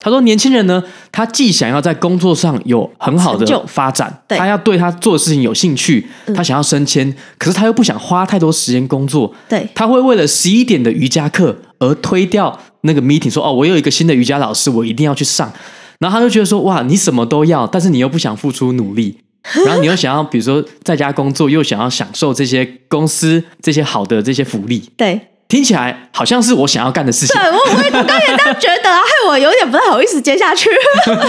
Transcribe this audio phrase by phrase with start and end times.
[0.00, 15.52] 他说，年轻人呢，他既想要在工作上有很好的发展，他要对他做的事情有兴趣，他想要升迁，嗯，可是他又不想花太多时间工作，对，他会为了十一点的瑜伽课而推掉那个 meeting，说哦，我有一个新的瑜伽老师，我一定要去上。
[15.98, 19.18] 然后他就觉得说，哇，你什么都要，但是你又不想付出努力，
[19.66, 25.20] 然后你又想要，比如说在家工作，又想要享受这些公司这些好的这些福利，对，
[25.50, 27.34] 听起来好像是我想要干的事情。
[27.34, 30.70] 对，我我我刚也这样觉得，害我有点不太好意思接下去。
[31.04, 31.26] 这就是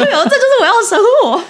[0.61, 1.41] 我要的生活。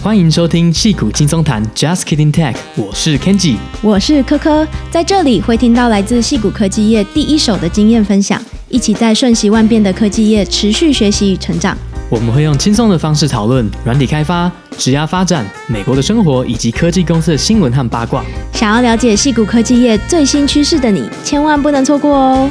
[0.00, 8.40] 欢迎收听戏骨轻松谈，Just Kidding Tech，我是 Kenji，我是柯柯，在这里会听到来自戏骨科技业第一手的经验分享。
[8.68, 11.76] 一起在瞬息万变的科技业持续学习与成长。
[12.14, 18.24] 我们会用轻松的方式讨论软体开发、职涯发展、美国的生活以及科技公司的新闻和八卦。
[18.52, 22.48] 想要了解矽谷科技业最新趋势的你，千万不能错过哦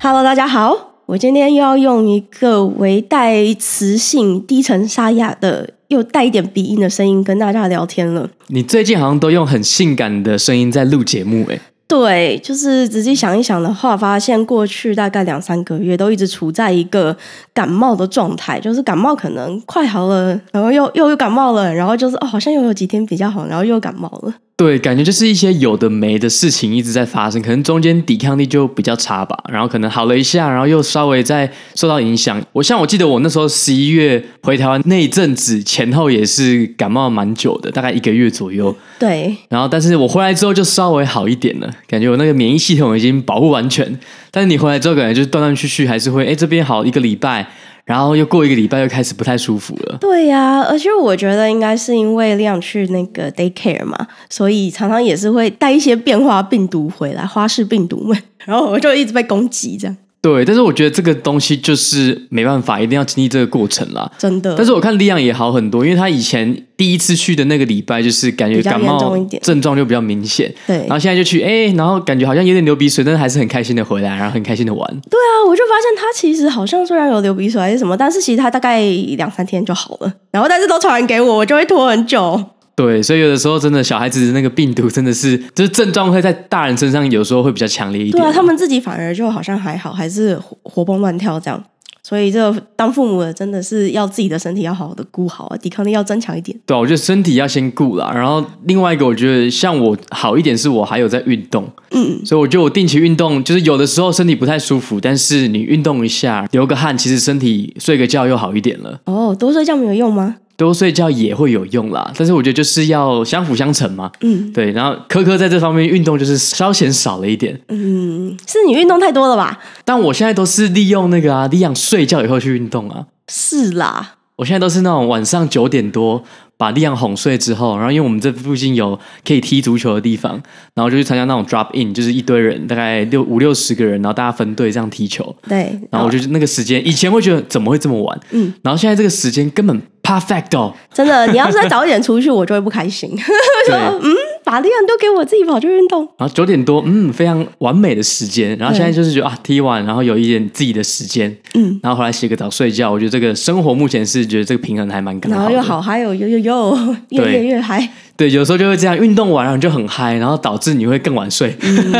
[0.00, 5.74] ！Hello，大家好，我今天又要用一个微带磁性、低沉沙哑的。
[5.88, 8.30] 又带一点鼻音的声音跟大家聊天了。
[8.46, 11.60] 你最近好像都用很性感的声音在录节目，哎。
[11.92, 17.14] 对，就是仔细想一想的话，发现过去大概两三个月都一直处在一个
[17.52, 24.32] 感冒的状态，就是感冒可能快好了，然后又又又感冒了，然后就是哦，好像又有几天比较好，然后又感冒了。
[24.54, 32.40] 对，感觉就是一些有的没的事情一直在发生，可能中间抵抗力就比较差吧，然后可能好了一下，然后又稍微再受到影响。
[32.52, 38.72] 我像我记得我那时候十一月回台湾那一阵子前后也是感冒蛮久的，大概一个月左右。
[39.00, 43.98] 对，然后但是我回来之后就稍微好一点了，感觉我那个免疫系统已经保护完全。
[44.30, 47.48] 但是你回来之后感觉就是断断续续，还是会哎这边好一个礼拜。
[47.84, 49.98] 然后又过一个礼拜，又开始不太舒服了。
[50.00, 58.16] 对呀、而且我觉得应该是因为亮去那个 daycare 嘛，所以常常也是会带一些变化病毒回来，花式病毒们，
[58.46, 59.96] 然后我就一直被攻击这样。
[60.22, 64.08] 对，但是我觉得这个东西就是没办法，一定要经历这个过程啦。
[64.16, 64.54] 真的。
[64.56, 70.54] 但是我看力量也好很多，因为他以前第一次去的那个礼拜，就是感觉感冒症状就比较明显。
[70.64, 70.76] 对。
[70.86, 74.88] 然后现在就去，哎，然后感觉好像有点流鼻水，但是还是很开心的回来，然后很开心的玩。
[75.10, 78.80] 对啊，我就发现他其实好像虽然有流鼻水还是什么，但是其实他大概
[79.16, 80.12] 两三天就好了。
[80.30, 82.40] 然后但是都传染给我，我就会拖很久。
[82.74, 88.12] 对，所以有的时候真的小孩子的那个病毒真的是，就是症状会在大人身上，有时候会比较强烈一点。
[88.12, 91.62] 对啊，他们自己反而就好像还好，还是活活蹦乱跳这样。
[92.04, 96.58] 所以这个当父母的真的是要自己的身体要好好的顾好啊，抵抗力要增强一点。
[96.66, 98.10] 对啊，我觉得身体要先顾啦。
[98.12, 108.98] 然后另外一个，我觉得像我好一点是我还有在运动，嗯，所以我觉得我定期运动，就是有的时候身体不太舒服，但是你运动一下，流个汗，其实身体睡个觉又好一点了。
[109.04, 110.36] 哦，多睡觉没有用吗？
[110.62, 114.10] 多睡觉也会有用啦，但是我觉得就是要相辅相成嘛。
[114.20, 114.70] 嗯，对。
[114.72, 117.60] 然后科科在这方面运动就是稍显少了一点。
[117.68, 119.58] 嗯，是你运动太多了吧？
[119.84, 123.06] 但我现在都是利用那个啊，利用睡觉以后去运动啊。
[123.28, 126.22] 是啦，我现在都是那种晚上九点多
[126.56, 130.40] 把利昂哄睡之后，然后因为我们这附近有可以踢足球的地方，
[130.74, 135.34] 然后就去参加那种 drop in，就是一堆人，大概六五六十个人，然后大家分队这样踢球。
[135.48, 135.78] 对。
[135.90, 138.20] 然后我就那个时间，以前会觉得怎么会这么晚？
[138.30, 138.52] 嗯。
[138.62, 139.80] 然后现在这个时间根本。
[140.02, 143.08] Perfecto，真的，你要是再早一点出去，我就会不开心。
[143.66, 146.02] 说，嗯，把力量都给我自己跑去运动。
[146.18, 148.58] 然后九点多，嗯，非常完美的时间。
[148.58, 152.90] 然后现在就是觉得啊，踢完，然后有一点自己的时间，嗯，然后回来洗个澡睡觉。
[152.90, 155.38] 我觉得这个生活目前是觉得这个平衡还蛮刚好。
[155.38, 156.76] 然后又好嗨哦，又又又
[157.10, 157.88] 越越越嗨。
[158.16, 161.56] 对，有时候就会这样，运动完然后就很嗨，然后导致你会更晚睡。
[161.60, 161.94] 嗯、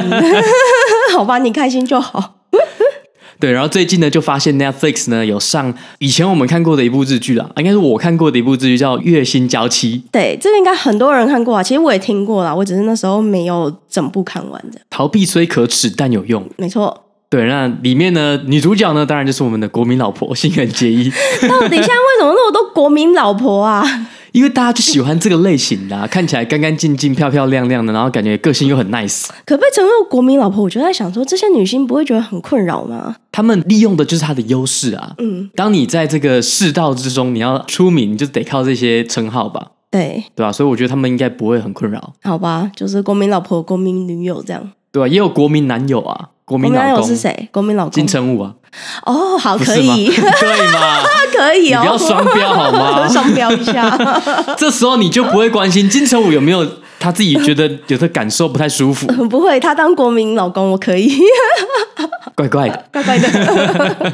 [1.15, 2.35] 好吧，你开心就好。
[3.43, 9.99] 对，然后最近呢，就发现 Netflix 呢有上以前我们看过的一部日剧啦，应该是我看过的一部日剧，叫《月薪娇妻》。
[10.13, 14.79] 对，这个应该很多人看过啊，其实我也听过啦，我只是那时候没有整部看完的。
[14.91, 16.49] 逃避虽可耻，但有用。
[16.57, 16.97] 没错。
[17.29, 21.11] 对，那里面呢，女主角呢，当然就是我们的国民老婆新垣结衣。
[21.49, 23.83] 到底现在为什么那么多国民老婆啊？
[24.33, 29.29] 因为大家就喜欢这个类型的，啊， 看起来干干净净、漂漂亮亮的，然后感觉个性又很 nice。
[29.45, 33.17] 可被称作国民老婆，我就在想说，这些女星不会觉得很困扰吗？
[33.31, 35.15] 他们利用的就是她的优势啊。
[35.19, 39.73] 嗯，当你在这个世道之中，你要出名，你就得靠这些称号吧。
[39.91, 40.53] 对，对吧，啊？
[40.53, 42.15] 所以我觉得他们应该不会很困扰。
[42.23, 44.73] 好吧，就是国民老婆、国民女友这样。
[44.91, 45.09] 对吧，啊？
[45.09, 46.31] 也有国民男友啊。
[46.45, 47.49] 国民男友是谁？
[47.53, 48.53] 国民老公金城武啊。
[49.05, 51.03] 哦，好，可以，对吗？
[51.33, 53.07] 可以哦，不要双标好吗？
[53.09, 53.99] 双标一下。
[54.57, 56.67] 这时候你就不会关心金城武有没有
[56.99, 59.07] 他自己觉得有的感受不太舒服。
[59.29, 61.21] 不会，他当国民老公我可以。
[62.35, 64.13] 怪怪的，怪怪的。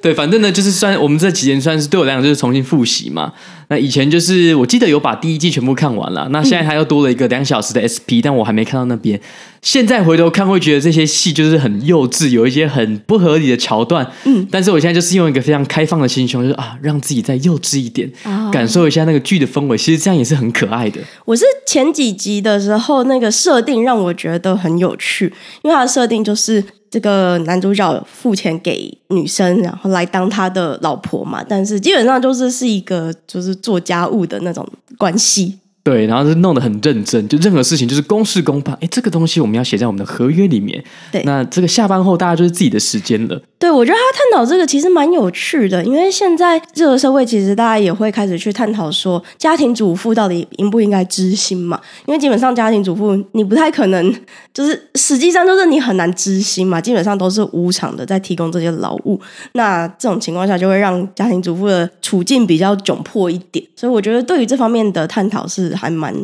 [0.00, 3.32] 对，反正呢，就是算我们这几年算是对我来讲就是重新复习嘛。
[3.68, 9.18] 那以前就是我记得有把第一季全部看完了，那现在他又多了一个两小时的 SP，但我还没看到那边。
[9.64, 14.06] 现在回头看会觉得这些戏就是很幼稚，有一些很不合理的桥段。
[14.24, 19.78] 嗯，但是我现在就是用一个非常开放的心胸，就是啊，让自己再幼稚一点，哦、感受一下那个剧的氛围。
[19.78, 21.00] 其实这样也是很可爱的。
[21.24, 25.32] 我是前几集的时候那个设定让我觉得很有趣，
[25.62, 26.62] 因为它的设定就是。
[26.90, 34.64] 这个男主角付钱给女生，然后来当他的老婆嘛，但是基本上就是是一个就是做家务的那种
[34.96, 35.58] 关系。
[35.84, 38.74] 对，然后是弄得很认真，就任何事情就是公事公办。
[38.80, 40.82] 哎，这个东西我们要写在我们的合约里面。
[41.12, 43.38] 对，那这个下班后大家就是自己的时间了。
[43.58, 51.78] 对，我觉得他探讨这个其实蛮有趣的，因为现在这个社会其实大家也会开始去探讨说，家庭主妇到底应不应该知心嘛？
[52.06, 54.14] 因为基本上家庭主妇你不太可能，
[54.54, 59.20] 就是实际上就是你很难知心嘛，基本上都是无偿的在提供这些劳务。
[59.52, 63.62] 那这种情况下就会让家庭主妇的处境比较窘迫一点。
[63.76, 65.73] 所以我觉得对于这方面的探讨是。
[65.74, 66.14] 还蛮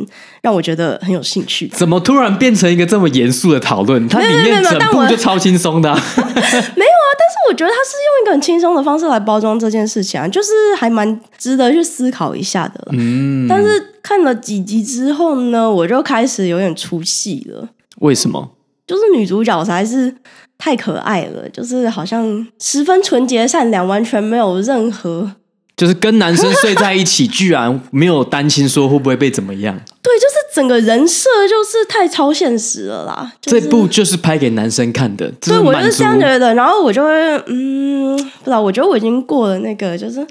[0.42, 1.68] 让我觉得很有兴趣。
[1.68, 4.08] 怎么突然变成一个这么严肃的讨论？
[4.08, 5.94] 它里面整部就超轻松的、啊。
[6.16, 12.88] 没有啊，但是我觉得它是用一个很轻松的方式来包装这件事情啊，就是还蛮值得去思考一下的。
[12.92, 17.68] 嗯，但是看了几集之后呢，我就开始有点出戏了。
[17.98, 18.50] 为什么？
[18.86, 20.12] 就是女主角实在是
[20.58, 25.32] 太可爱了，就是好像十分纯洁善良，完全没有任何。
[25.76, 29.74] 就是跟男生睡在一起，居然没有担心说会不会被怎么样？
[30.02, 33.32] 对，就是整个人设就是太超现实了啦。
[33.40, 36.54] 就是、这部就是拍给男生看的，对，我就是这样觉得。
[36.54, 37.10] 然后我就会，
[37.46, 40.26] 嗯，不知道，我觉得我已经过了那个，就是啊，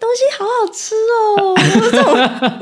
[0.00, 0.94] 东西好好吃
[1.38, 1.54] 哦，
[1.90, 2.14] 这种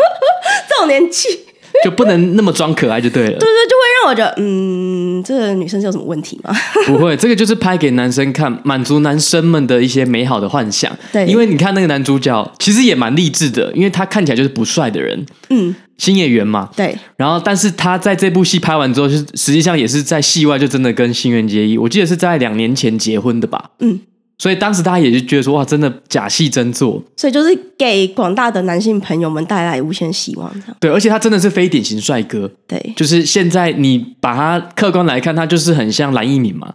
[0.69, 1.46] 这种年纪。
[1.85, 3.31] 就不能那么装可爱就对了。
[3.31, 6.53] 对对，就会让我觉得，嗯，这个女生是有什么问题吗？
[6.87, 10.91] 不会，这个就是拍给男生看，满足男生们的一些美好的幻想。
[11.13, 16.69] 对，因为你看那个男主角其实也蛮励志的，因为他看起来就是不帅的人，嗯，新演员嘛。
[16.77, 16.97] 对。
[17.17, 23.71] 然后，但是他在这部戏拍完之后，就是实际上也是在戏外就真的跟新垣结衣，我记得是在两年前结婚的吧？
[23.81, 24.01] 嗯。
[24.38, 30.49] 所以当时大家也就觉得说，哇，真的假戏真做，所以就是给广大的男性朋友们带来无限希望。
[30.79, 36.75] 对，而且他真的是非典型帅哥，对，就是现在你把他客观来看，他就是很像蓝一敏 嘛。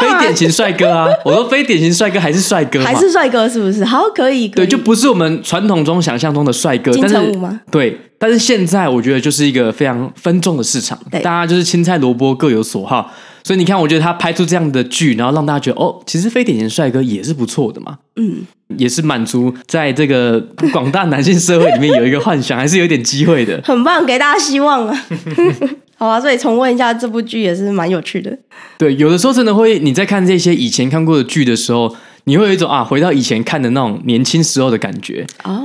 [0.00, 1.08] 非典型帅哥啊！
[1.24, 3.84] 我说非典型帅哥还是帅哥，还是帅哥是不是？
[3.84, 4.64] 好，可以，可以。
[4.64, 7.60] 对，就不是我们传统中想象中的帅哥，金城武吗？
[7.70, 13.12] 对，但是现在我觉得就是一个非常分众的市场，大家就是青菜萝卜各有所好。
[13.42, 17.98] 所以你看，我觉得他拍出这样的剧，然后让大家觉得哦，其实非典型帅哥也是不错的嘛。
[18.16, 18.42] 嗯，
[18.76, 20.38] 也是满足在这个
[20.72, 23.60] 广大男性社会里面有一个幻想，还是有点机会的。
[23.64, 25.06] 很棒，给大家希望啊！
[25.96, 28.38] 好啊，所以重温一下这部剧也是蛮有趣的。
[28.78, 31.94] 对，有的时候真的会，你在看这些以前看过的剧的时候，
[32.24, 35.26] 你会有一种啊，回到以前看的那种年轻时候的感觉。
[35.44, 35.62] 哦，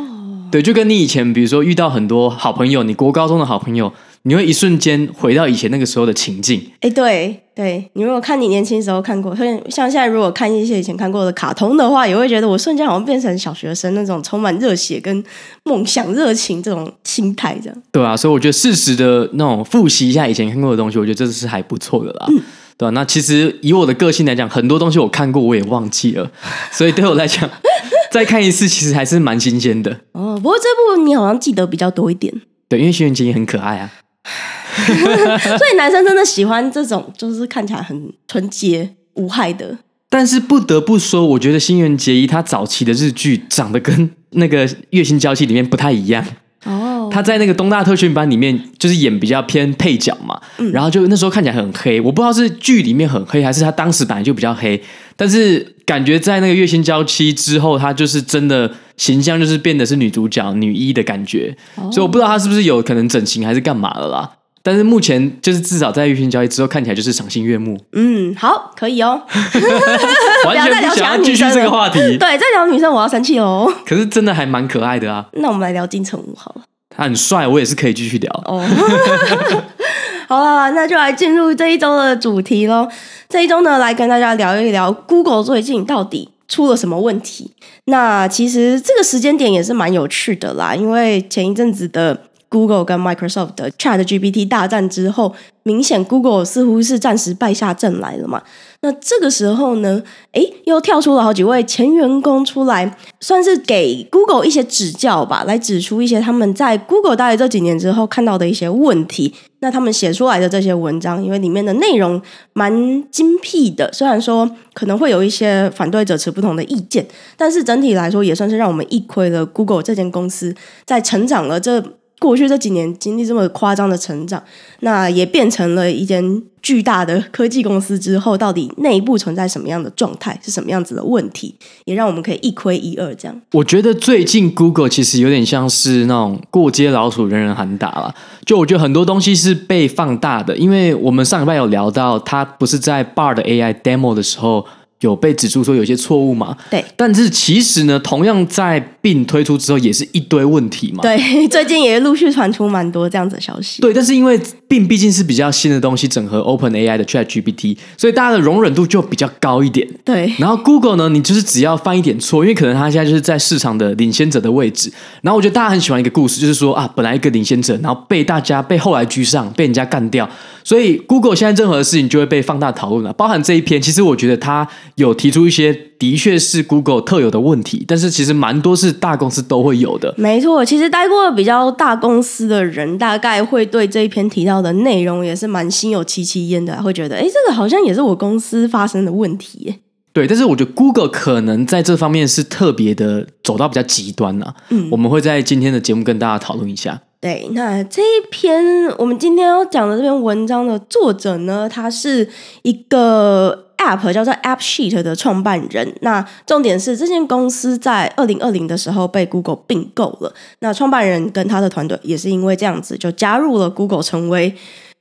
[0.51, 3.93] 对，就跟你以前，比如说遇到很多好朋友，你国高中的好朋友。
[4.27, 6.59] 你会一瞬间回到以前那个时候的情境。
[6.81, 15.23] 哎，对对，你如果看你年轻时候看过，像现在如果看一些以前看过的卡通的话，也会觉得我瞬间好像变成小学生那种充满热血跟
[15.63, 17.83] 梦想热情这种心态，这样。
[17.91, 22.25] 对啊，所以我觉得适时的那种复习一下以前看过的东西，我觉得这是还不错的啦。
[22.29, 22.41] 嗯，
[22.79, 26.31] 对啊，那其实以我的个性来讲，很多东西我看过我也忘记了，
[26.73, 27.47] 所以对我来讲，
[28.09, 29.91] 再看一次其实还是蛮新鲜的。
[30.13, 32.33] 哦，不过这部你好像记得比较多一点。
[32.67, 33.91] 对，因为新垣结衣很可爱啊。
[35.57, 39.77] 所以男生真的喜欢这种，就是看起来很纯洁无害的。
[40.09, 46.25] 但是不得不说，我觉得新垣结衣他早期的日剧长得跟那个《月薪娇妻》里面不太一样。
[46.63, 51.99] 哦，他在那个东大特训班里面就是演比较偏配角嘛，嗯、然后就那时候看起来很黑。
[51.99, 54.81] 我不知道是剧里面很黑，还是他当时本来就比较黑。
[55.15, 61.55] 但是感觉在那个《月薪娇妻》之后，她就是真的形象就是变得是女主角女一的感觉。
[61.75, 64.31] 哦、所以我不知道她是不是有可能整形还是干嘛了啦。
[64.63, 67.79] 但是目前就是至少在月薪娇妻之后看起来就是赏心悦目。
[67.91, 69.21] 嗯，好，可以哦。
[70.43, 71.99] 完全不想要继续这个话题。
[72.17, 73.71] 对，再聊女生我要生气哦。
[73.85, 75.27] 可是真的还蛮可爱的啊。
[75.33, 76.63] 那我们来聊金城武好了。
[76.89, 78.31] 他很帅，我也是可以继续聊。
[78.45, 78.65] 哦。
[80.27, 82.87] 好啦，那就来进入这一周的主题喽。
[83.29, 87.51] 这一周呢，来跟大家聊一聊 Google 最近到底出了什么问题。
[87.85, 92.21] 那其实这个时间点也是蛮有趣的啦，因为前一阵子的。
[92.47, 98.41] Google 跟 Microsoft 的 ChatGPT 大战之后，明显 Google 似乎是暂时败下阵来了嘛。
[98.85, 99.99] 那这个时候呢，
[100.33, 109.33] 诶，又跳出了好几位前员工出来，算是给 Google 一些指教吧，来指出一些他们在 Google 待了这几年之后看到的一些问题。
[109.61, 112.21] 那他们写出来的这些文章，因为里面的内容
[112.53, 112.71] 蛮
[113.09, 117.03] 精辟的，虽然说可能会有一些反对者持不同的意见，
[117.35, 120.53] 但是整体来说也算是让我们一窥了 Google 这间公司
[120.85, 121.83] 在成长了这。
[122.19, 124.41] 过去这几年经历这么夸张的成长，
[124.79, 131.53] 那也变成了一间巨大的科技公司之后，到底内部存在什么样的状态，是什么样子的问题，
[131.83, 133.13] 也让我们可以一窥一二。
[133.15, 138.15] 这样，我觉得最近 Google 其实有点像是那种过街老鼠，人人喊打了。
[138.45, 144.65] 就我觉得很多东西是被放大的，因为我们上礼拜有聊到，它不是在 Bard AI demo 的时候。
[145.01, 146.55] 有被指出说有些错误嘛？
[146.71, 151.01] 对，但是其实呢，同样在 Bing 推出之后，也是一堆问题嘛。
[151.03, 153.81] 对， 最近也陆续传出蛮多这样子的消息。
[153.81, 159.87] 对，但是因为 Bing 毕竟是比较新的东西，整合 Open AI 的 Chat GPT，所以大家的容忍度就比较高一点。
[160.03, 164.91] 对，然后 Google 呢，你就是只要犯一点错，因为可能它现在就是在市场的领先者的位置。
[165.21, 170.27] 然后我觉得大家很喜欢一个故事，就是说啊，本来一个领先者，然后被大家被后来居上，被人家干掉。
[170.65, 173.79] 所以，Google 现在任何的事情就会被放大讨论了，包含这一篇。
[173.79, 180.15] 其实我觉得他有提出一些的确是 Google 特有的问题，但是其实蛮多是大公司都会有的。
[180.17, 189.79] 没错，其实待过比较大公司的人，大概会对这一篇提到的内容也是蛮心有戚戚焉的，会觉得，哎，这个好像也是我公司发生的问题耶。
[190.13, 194.55] 对，但是我觉得 Google 可能在这方面是特别的走到比较极端了。
[194.69, 197.01] 嗯，我们会在今天的节目跟大家讨论一下。
[197.25, 198.63] 对，那这一篇
[198.99, 202.29] 我们今天要讲的这篇文章的作者呢，他是
[202.61, 205.91] 一个 App 叫做 AppSheet 的创办人。
[206.01, 210.31] 那重点是这间公司在二零二零的时候被 Google 并购了。
[210.59, 214.53] 那创办人跟他的团队也是因为这样子就加入了 Google，成为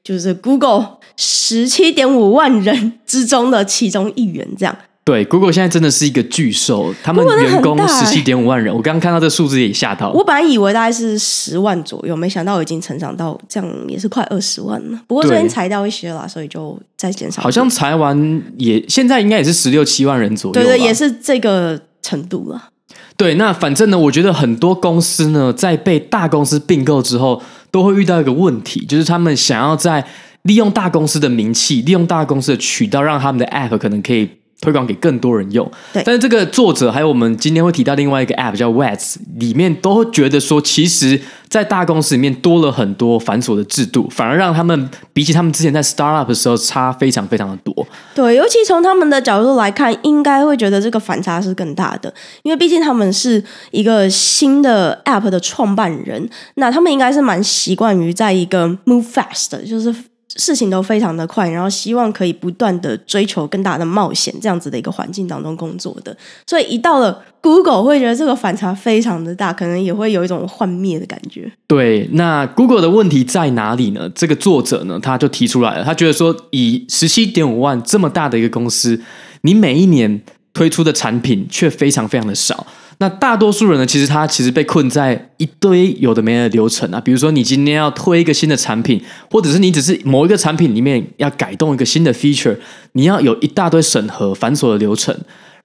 [0.02, 4.74] 就是 Google 十七点五万人之中的其中一员，这样。
[5.04, 10.10] 对，Google 现在真的是一个巨兽，他们员工十七点五万人，我刚刚看到这个数字也吓到。
[10.10, 14.98] 我本来以为大概是十万左右，没想到已经成长到这样，也是快二十万了。
[15.06, 17.42] 不过最近裁掉一些了，所以就再减少。
[17.42, 20.54] 好像裁完也现在应该也是十六七万人左右。
[20.54, 22.70] 对对，也是这个程度了。
[23.18, 30.02] 对，那反正呢，我觉得很多公司呢，在被大公司并购之后，都会遇到一个问题，就是他们想要在
[30.44, 34.30] 利用大公司的名气，利用大公司的渠道，让他们的 App 可能可以。
[34.60, 36.02] 推广给更多人用，对。
[36.04, 47.86] 但是这个作者还有我们今天会提到另外一个 App 叫 Wets，里面都会觉得说，其实，在大公司里面多了很多繁琐的制度，反而让他们比起他们之前在 Startup 的时候差非常非常的多。
[48.14, 59.94] 对，尤其从他们的角度来看，应该会觉得这个反差是更大的，因为毕竟他们是一个新的 App 的创办人，那他们应该是蛮习惯于在一个 Move Fast，就是。
[60.36, 71.50] 事情都非常的快，然后希望可以不断的追求更大的冒险，这样子的一个环境当中工作的，所以一到了 Google，会觉得这个反差非常的大，可能也会有一种幻灭的感觉。
[71.66, 74.10] 对，那 Google 的问题在哪里呢？
[74.14, 79.00] 这个作者呢，他就提出来了，他觉得说，以十七点五万这么大的一个公司，
[79.42, 80.22] 你每一年
[80.52, 82.66] 推出的产品却非常非常的少。
[82.98, 92.56] 那大多数人呢，其实他其实被困在一堆有的没的流程啊，比如说你今天要推一个新的产品，或者是你只是某一个产品里面要改动一个新的 feature，
[92.92, 95.16] 你要有一大堆审核繁琐的流程。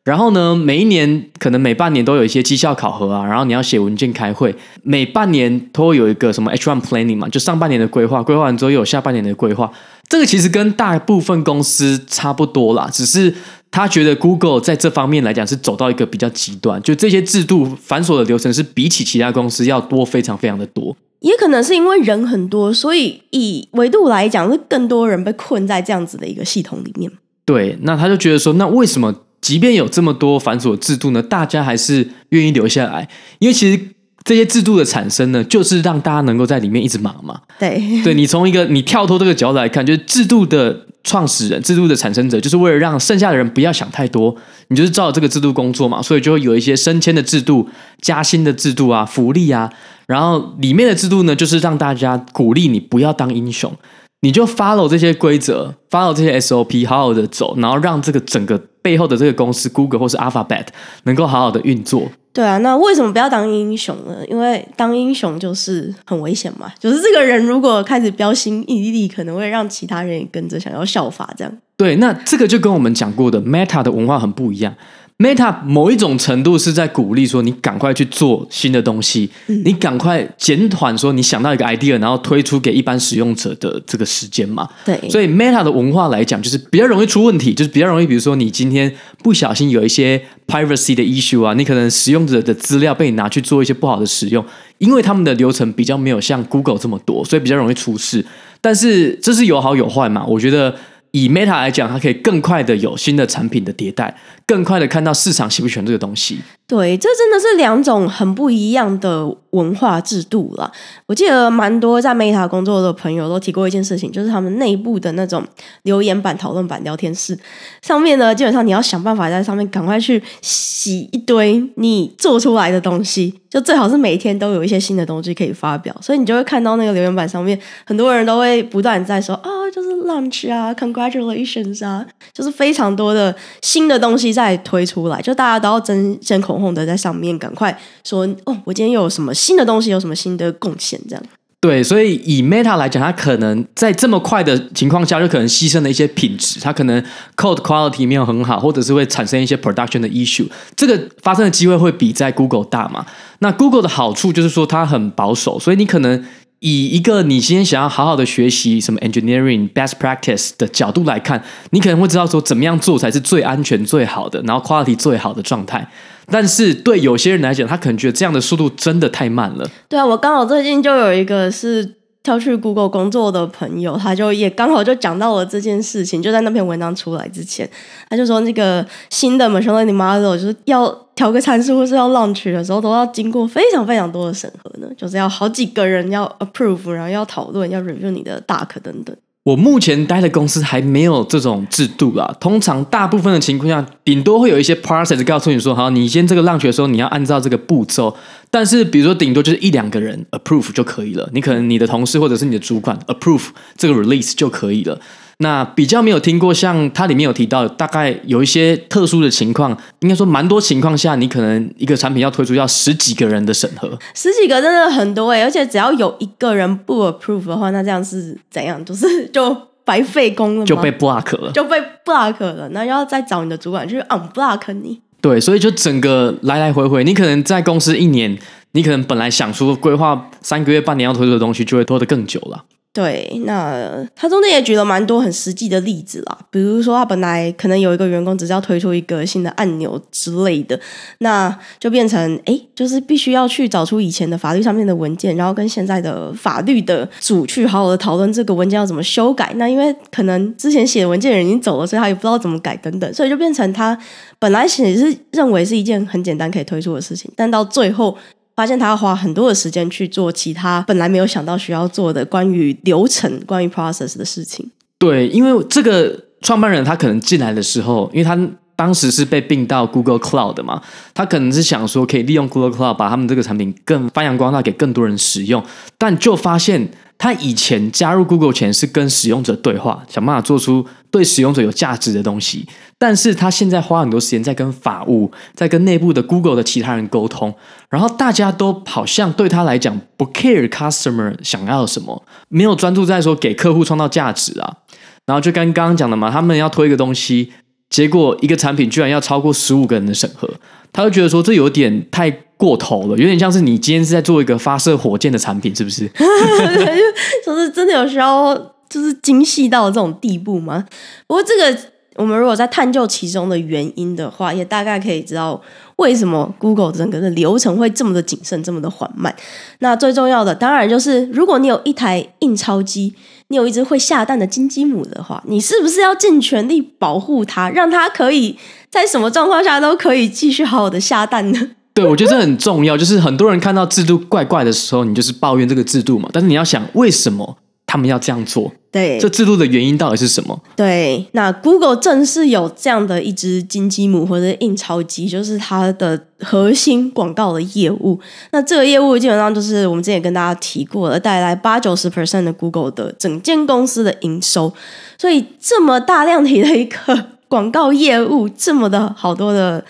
[0.05, 9.69] 然后呢，每一年可能每半年都有一些绩效考核啊，然后你要写文件开会，每半年都会有一个什么 H1 planning 嘛，就上半年的规划，规划完之后又有下半年的规划。
[10.09, 13.33] 这个其实跟大部分公司差不多啦，只是。
[13.71, 20.97] 他觉得 Google 在这方面来讲是走到一个比较极端，就这些制度繁琐的流程是比起其他公司要多非常非常的多。
[21.19, 27.11] 也可能是因为人很多，所以以维度来讲，是更多人被困在这样子的一个系统里面。
[27.45, 33.07] 对，那他就觉得说，那为什么即便有这么多繁琐的制度呢，大家还是愿意留下来？
[33.37, 33.79] 因为其实。
[34.23, 37.39] 这些制度的产生呢，就是让大家能够在里面一直忙嘛。
[37.57, 44.35] 对， 对，你从一个你跳脱这个角度来看，就是制度的创始人、制度的产生者，就是为了让剩下的人不要想太多，
[44.67, 47.67] 你就是照这个制度工作嘛，所以就会有一些升迁的制度、
[48.01, 49.71] 加薪的制度啊、福利啊，
[50.05, 53.73] 然后里面的制度呢，就是让大家鼓励你不要当英雄，
[54.21, 60.67] 你就 follow 这些规则，follow 这些 SOP，好好的走，然后让这个整个背后的这个公司 Google 或是 Alphabet
[61.03, 62.11] 能够好好的运作。
[62.31, 64.23] 对啊，那为什么不要当英雄呢？
[64.27, 66.71] 因为当英雄就是很危险嘛。
[66.79, 71.51] 就是这个人如果开始标新立异，可能会让其他人也跟着想要效法这样。
[71.75, 74.75] 对，那这个就跟我们讲过的 Meta 的文化很不一样。
[75.21, 84.65] Meta 某一种程度是在鼓励说，你赶快去做新的东西，嗯、你赶快减缓说你想到一个 idea，然后推出给一般使用者的这个时间嘛。
[84.85, 88.89] 对，所以 Meta 的文化来讲，就是比较容易出问题，就是比较容易，比如说你今天
[89.21, 94.45] 不小心有一些 privacy 的 issue 啊，你可能使用者的资料被你拿去做一些不好的使用，
[94.77, 98.25] 因为他们的流程比较没有像 Google 这么多，所以比较容易出事。
[98.61, 100.25] 但是这是有好有坏嘛？
[100.25, 100.73] 我觉得。
[101.11, 106.39] 以 Meta 来讲，它可以更快的有新的产品的迭代，更快的看到市场喜不喜欢这个东西。
[106.69, 110.71] 对，这真的是两种很不一样的文化制度了。
[111.07, 115.43] 我记得蛮多在 Meta 工作的朋友都提过一件事情，就是他们内部的那种
[115.81, 117.35] 留言板、讨论板、聊天室
[117.81, 125.95] 上面呢，基本上你要想办法在上面赶快去洗一堆你做出来的东西，就最好是每天都有一些新的东西可以发表。
[125.99, 140.99] 所以你就会看到那个留言板上面，很多人都会不断在说啊，就是 lunch 啊，congratulations 啊，就是非常多的新的东西在推出来，就大家都要争先恐恐后的在上面赶快说哦，我今天又有什么新的东西，有什么新的贡献？
[141.07, 141.23] 这样
[141.61, 147.01] 对，所以以 Meta 来讲，它可能在这么快的情况下，就可能牺牲了一些品质，它可能
[147.35, 153.05] code quality 没有很好，或者是会产生一些 production 的 issue，这个发生的机会会比在 Google 大嘛？
[153.39, 156.23] 那 Google 的好处就是说它很保守，所以你可能。
[156.61, 165.89] 以一个你今天想要好好的学习什么 engineering best practice 的角度来看，你可能会知道说怎么样做才是最安全、最好的，然后 quality 最好的状态。
[166.31, 169.69] 但是对有些人来讲，他可能觉得这样的速度真的太慢了。
[169.87, 171.95] 对啊，我刚好最近就有一个是。
[172.21, 177.67] 跳去 Google 工作的朋友，他就也刚好就讲到了这件事情，就在那篇文章出来之前，
[178.09, 189.15] 他就说那个新的 machine learning model 就是要调个参数或是要 launch 的时候，都要经过非常非常多的审核呢，就是要好几个人要 approve，然后要讨论，要 review 你的 doc 等等。
[189.43, 192.35] 我目前待的公司还没有这种制度啦。
[192.39, 198.15] 通常大部分的情况下，顶多会有一些 process 告诉你说，好，你先这个浪学的时候，你要按照这个步骤。
[198.51, 201.29] 但是，比如说，顶多就是一两个人 approve 就可以了。
[201.33, 204.99] 你可能你的同事或者是你的主管 approve 这个 release 就可以了。
[205.41, 218.83] 那比较没有听过，像它里面有提到，大概有一些特殊的情况，应该说蛮多情况下，你可能一个产品要推出，要十几个人的审核，十几个真的很多哎，而且只要有一个人不 approve 的话，那这样是怎样？
[218.83, 219.55] 就是就
[219.85, 220.65] 白费工了吗？
[220.65, 224.99] 就被 block 了，就被 block 了，那要再找你的主管去 unblock 你。
[225.21, 228.37] 对，所以就整个来来回回，你可能在公司一年，
[228.73, 232.65] 你可能本来想说规划三个月、半年要推出的东西，就会拖得更久了。
[232.91, 240.77] 对，那他中间也举了蛮多很实际的例子啦，比如说他本来可能有一个员工只是要推出一个新的按钮之类的，
[241.19, 249.53] 那就变成哎，就是必须要去找出以前的法律上面的文件，然后跟现在的法律的组去好好的讨论这个文件要怎么修改。
[249.55, 253.95] 那因为可能之前写文件的人已经走了，所以他也不知道怎么改等等，所以就变成他
[254.39, 258.17] 本来写是认为是一件很简单可以推出的事情，但到最后。
[258.59, 264.69] 发现他要花很多的时间去做其他本来没有想到需要做的关于流程、关于 process 的事情。
[264.97, 268.37] 对，因为这个创办人他可能进来的时候，因为他
[268.75, 270.81] 当时是被并到 Google Cloud 的嘛，
[271.13, 275.63] 他可能是想说可以利用 Google Cloud 把他们这个产品更发扬光大，给更多人使用，
[275.97, 276.89] 但就发现。
[277.19, 282.65] 他以前加入 Google 前是跟使用者对话，想办法做出对使用者有价值的东西。
[282.97, 287.53] 但是他现在花很多时间在跟法务，在跟内部的 Google 的其他人沟通，
[287.89, 294.77] 然后大家都好像对他来讲不 care customer 想要什么，没有专注在说给客户创造价值啊。
[295.25, 297.51] 然后就跟刚刚讲的嘛，他们要推一个东西，
[297.89, 300.49] 结果一个产品居然要超过十五个人的审核，
[300.93, 302.45] 他就觉得说这有点太。
[302.59, 306.05] 过头了，有点像是你今天是在做一个发射火箭的产品，是不是？
[307.45, 308.53] 就是真的有需要，
[308.89, 310.83] 就是精细到这种地步吗？
[311.25, 311.79] 不过这个，
[312.17, 315.61] 我们如果在探究其中的原因的话，也大概可以知道
[315.95, 319.33] 为什么 Google 整个的流程会这么的谨慎，这么的缓慢。
[319.79, 323.13] 那最重要的，当然就是如果你有一台印钞机，
[323.47, 328.57] 你有一只会下蛋的金鸡母的话，你是不是要尽全力保护它，让它可以
[328.89, 331.71] 在什么状况下都可以继续好好的下蛋呢？
[331.99, 332.97] 对，我觉得这很重要。
[332.97, 336.29] 就是很多人看到制度怪怪的时候，你就是抱怨这个制度嘛。
[336.31, 338.71] 但是你要想，为什么他们要这样做？
[338.91, 340.59] 对，这制度的原因到底是什么？
[340.75, 348.19] 对，那 Google 正是有这样的一只金鸡母或者印钞机，就是它的核心广告的业务。
[348.51, 354.73] 那这个业务基本上就是我们之前也跟大家提过了，带来八九十 percent 的 Google 的整间公司的营收。
[355.17, 359.83] 所以这么大量体的一个 广告业务，这么的好多的。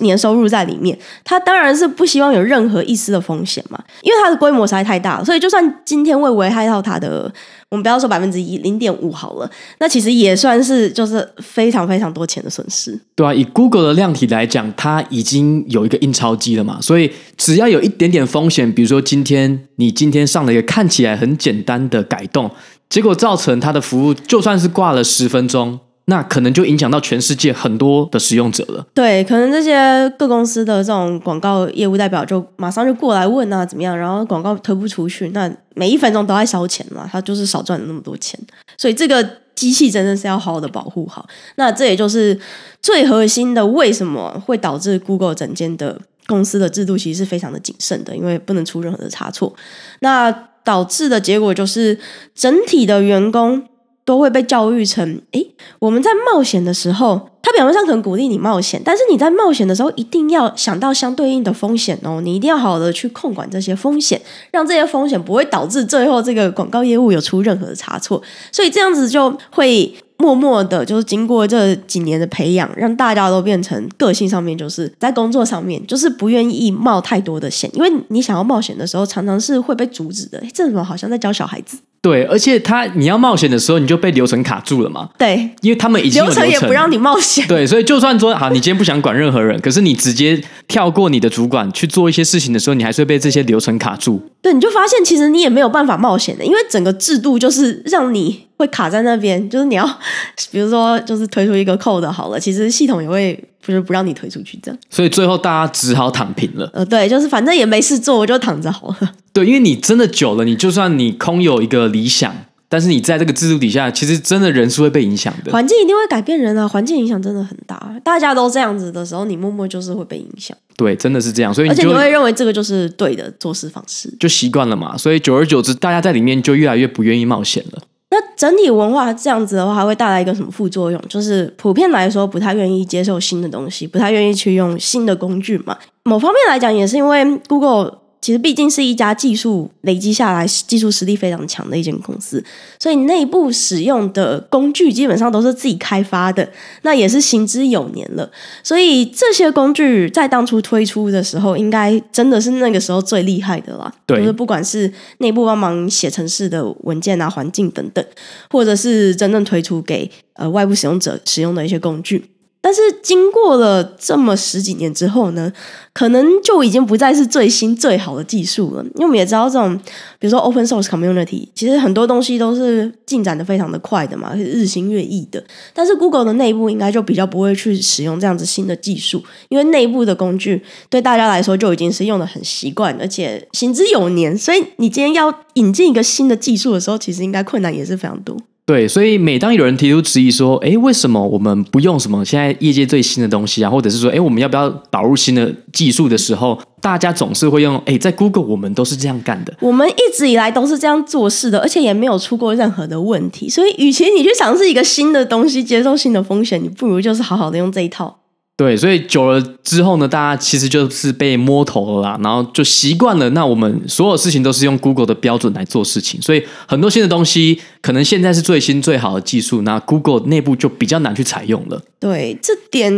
[0.00, 7.32] 年收入在里面，他当然是不希望有任何一丝的风险嘛，因为它的规模实在太大了，所以就算今天会危害到它的，
[7.70, 12.98] 我们不要说百分之一，零点五好了，那其实也算是就是非常非常多钱的损失。
[13.14, 22.50] 对啊，以 Google 的量体来讲，它已经有一个印钞机了嘛，所以只要有一点点风险，比如说今天你今天上了一个看起来很简单的改动，
[22.88, 25.80] 结果造成它的服务就算是挂了十分钟。
[26.10, 28.86] 那可能就影响到全世界很多的使用者了。
[28.94, 33.96] 对，可能这些各公司的这种广告业务代表就马上就过来问啊，怎么样？
[33.96, 38.40] 然后广告推不出去，那每一分钟都在烧钱嘛，他就是少赚了那么多钱。
[38.78, 39.22] 所以这个
[39.54, 41.28] 机器真的是要好好的保护好。
[41.56, 42.38] 那这也就是
[42.80, 49.54] 最核心的，为什么会导致 Google 整间的公司的制度其实是非常的谨慎的，因为不能出任何的差错。
[50.00, 50.32] 那
[50.64, 51.98] 导致的结果就是
[52.34, 53.62] 整体的员工。
[54.08, 64.18] 都会被教育成，诶，我们在冒险的时候，他表面上可能鼓励你冒险，但是你在冒险的时候一定要想到相对应的风险哦，你一定要好好的去控管这些风险，
[64.50, 80.38] 让这些风险不会导致最后这个广告业务有出任何的差错，所以这样子就会默默的，就是经过这几年的培养，让大家都变成个性上面，就是在工作上面，就是不愿意冒太多的险，因为你想要冒险的时候，常常是会被阻止的。
[80.40, 81.78] 诶，这怎么好像在教小孩子？
[82.00, 85.08] 对，而且他你要冒险的时候，你就被流程卡住了嘛。
[85.18, 87.46] 对，因为他们已经流程，流程也不让你冒险。
[87.48, 94.20] 对，所以就算说好，你今天不想管任何人， 可是你直接跳过你的主管去做一些事情的时候，你还是会被这些流程卡住。
[94.40, 99.88] 对，你就发现其实你也没有办法冒险的，因为整个制度就是让你会卡在那边，就是你要
[100.52, 104.78] 比如说就是推出一个 code 好了，其实系统也会就是不让你推出去这样。
[104.90, 106.68] 所以最后大家只好躺平了。
[106.74, 109.14] 呃，对，就是反正也没事做，我就躺着好了。
[109.32, 112.34] 对，因为你真的久了，你就算你空有一个理想。
[112.70, 115.50] 但是你在这个制度底下，其实真的人是会被影响的。
[115.50, 117.98] 环境一定会改变人啊，环境影响真的很大。
[118.04, 120.54] 大家都这样子的时候，你默默就是会被影响。
[120.76, 121.54] 对，真的是这样。
[121.54, 124.94] 所以你就，而且你会认为这个就是对的做事方式，就习惯了嘛。
[124.98, 127.82] 所以久而久之，大家在里面就越来越不愿意冒险了。
[128.10, 131.00] 那整体文化这样子的话，还会带来一个什么副作用？
[131.08, 135.76] 就是普遍来说，不太愿意接受新的东西，不太愿意去用新的工具嘛。
[136.04, 137.98] 某方面来讲，也是因为 Google。
[138.20, 142.44] 其实毕竟是一家技术累积下来、技术实力非常强的一间公司，
[142.78, 146.48] 所以内部使用的工具基本上都是自己开发的，
[146.82, 148.30] 那也是行之有年了。
[148.62, 153.92] 所以这些工具在当初推出的时候，应该真的是那个时候最厉害的啦。
[154.04, 158.04] 对，就是不管是内部帮忙写程式的文件啊、环境等等，
[158.50, 162.24] 或者是真正推出给呃外部使用者使用的一些工具。
[162.60, 165.50] 但是经过了这么十几年之后呢，
[165.92, 168.82] 可能就已经不再是最新最好的技术了。
[168.96, 169.78] 因为我们也知道，这种
[170.18, 175.42] 比如说 open source community，其实很多东西都是进展的非常的快的嘛，日新月异的。
[175.72, 184.36] 但是 Google 的内部应该就比较不会去使用这样子新的技术，因为内部的工具对大家来说就已经是用的很习惯，而且行之有年。
[184.36, 188.36] 所以你今天要引进一个新的技术的时候，其实应该困难也是非常多。
[188.68, 193.70] 对，所以每当有人提出质疑说，哎，为什么我们不用什么现在业界最新的东西啊？
[193.70, 203.48] 或者是说，哎，我们要不要导入新的技术的时候，大家总是会用，哎，在 Google 我们都是这样干的，我们一直以来都是这样做事的，而且也没有出过任何的问题。
[203.48, 208.18] 所以，与其你去尝试一个新的东西，接受新的风险，你不如就是好好的用这一套。
[208.58, 213.30] 对，所以久了之后呢，大家其实就是被摸头了啦，然后就习惯了。
[213.30, 221.80] 那我们所有事情都是用 Google 的标准来做事情，所以很多新的东西可能现在是最新最好的技术，那 Google 内部就比较难去采用了。
[222.00, 222.92] 对，这点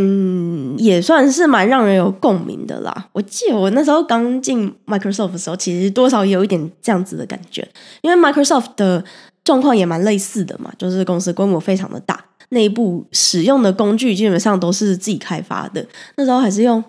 [0.78, 3.08] 也算是蛮让人有共鸣的啦。
[3.12, 7.68] 我记得我那时候刚进 Microsoft 的时候，其实多少有一点这样子的感觉，
[8.00, 9.04] 因为 Microsoft 的
[9.44, 12.24] 状况也蛮类似的嘛，就是公司规模非常的大。
[12.50, 15.84] 内部使用的工具基本上都是自己开发的，
[16.16, 16.82] 那时候还是用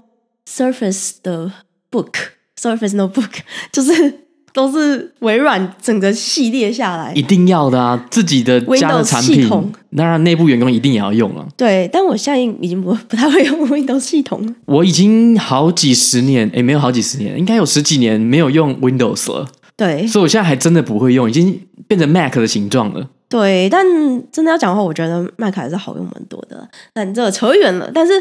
[0.47, 1.51] Surface 的
[1.89, 3.29] Book，Surface Notebook，
[3.71, 4.19] 就是
[4.53, 9.47] 都是微软整个系列下来，一定要的啊，自己的家的产品，
[9.95, 11.47] 当然内部员工一定也要用了。
[11.55, 19.47] 对，但我现在已经不不太会用 Windows 系统，我已经好几十年，诶，没有好几十年，应该有十几年没有用 Windows 了。
[19.77, 23.09] 对，所以我现在还真的不会用，已经变成 Mac 的形状了。
[23.31, 23.85] 对，但
[24.29, 26.67] 真的要讲的话，我觉得 Mac 还是好用蛮多的。
[26.91, 27.89] 但这扯远了。
[27.93, 28.11] 但是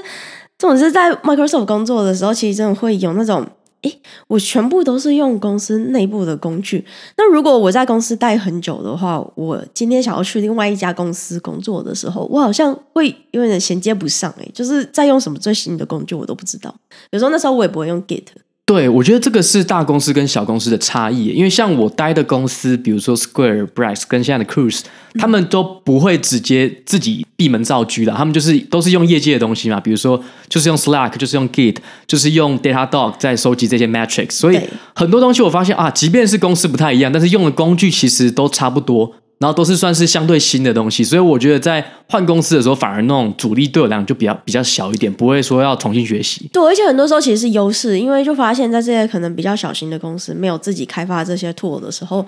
[0.57, 3.45] 这种是在 Microsoft 工作的时候，其实真的会有那种，
[3.83, 6.87] 诶，我全部都是用公司内部的工具。
[7.17, 14.33] 那如果我在公司待很久的话，我今天想要去另外一家公司工作的时候，我好像会有点衔接不上。
[14.39, 16.73] 诶，就是在用什么最新的工具，我都不知道。
[17.11, 18.27] 有时候那时候我也不会用 Git。
[18.71, 24.83] 对，我觉得这个是大公司跟小公司的差异，因为像我待的公司，比如说 Square、Braze 跟现在的 Cruise，
[25.19, 34.61] 他们都不会直接自己闭门造车的，他们就是都是用业界的东西嘛，比如说就是用 Slack，就是用 Git，就是用 Datadog 在收集这些 metrics，所以
[34.95, 39.15] 很多东西我发现啊，即便是公司不太一样，但是用的工具其实都差不多。
[39.41, 46.47] 然后都是算是相对新的东西，所以我觉得在换公司的时候，反而那种阻力对我来讲就比较比较小一点，不会说要重新学习。
[46.53, 52.27] 对，而且很多时候其实是优势，因为就发现，在这些可能比较小型的公司没有自己开发这些 tool 的时候，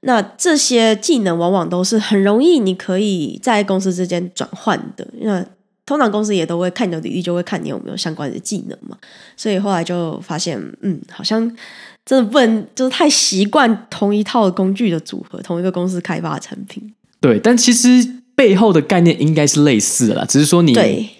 [0.00, 5.06] 那这些技能往往都是很容易你可以在公司之间转换的。
[5.20, 5.44] 那
[5.84, 8.96] 通常公司也都会看你的履历，就会看你有没有相关的技能嘛。
[9.36, 11.54] 所以后来就发现，嗯，好像。
[12.04, 16.92] 真的不能就是太习惯同一套工具的组合，同一个公司开发的产品。
[17.20, 17.88] 对，但其实
[18.34, 20.74] 背后的概念应该是类似的啦，只是说你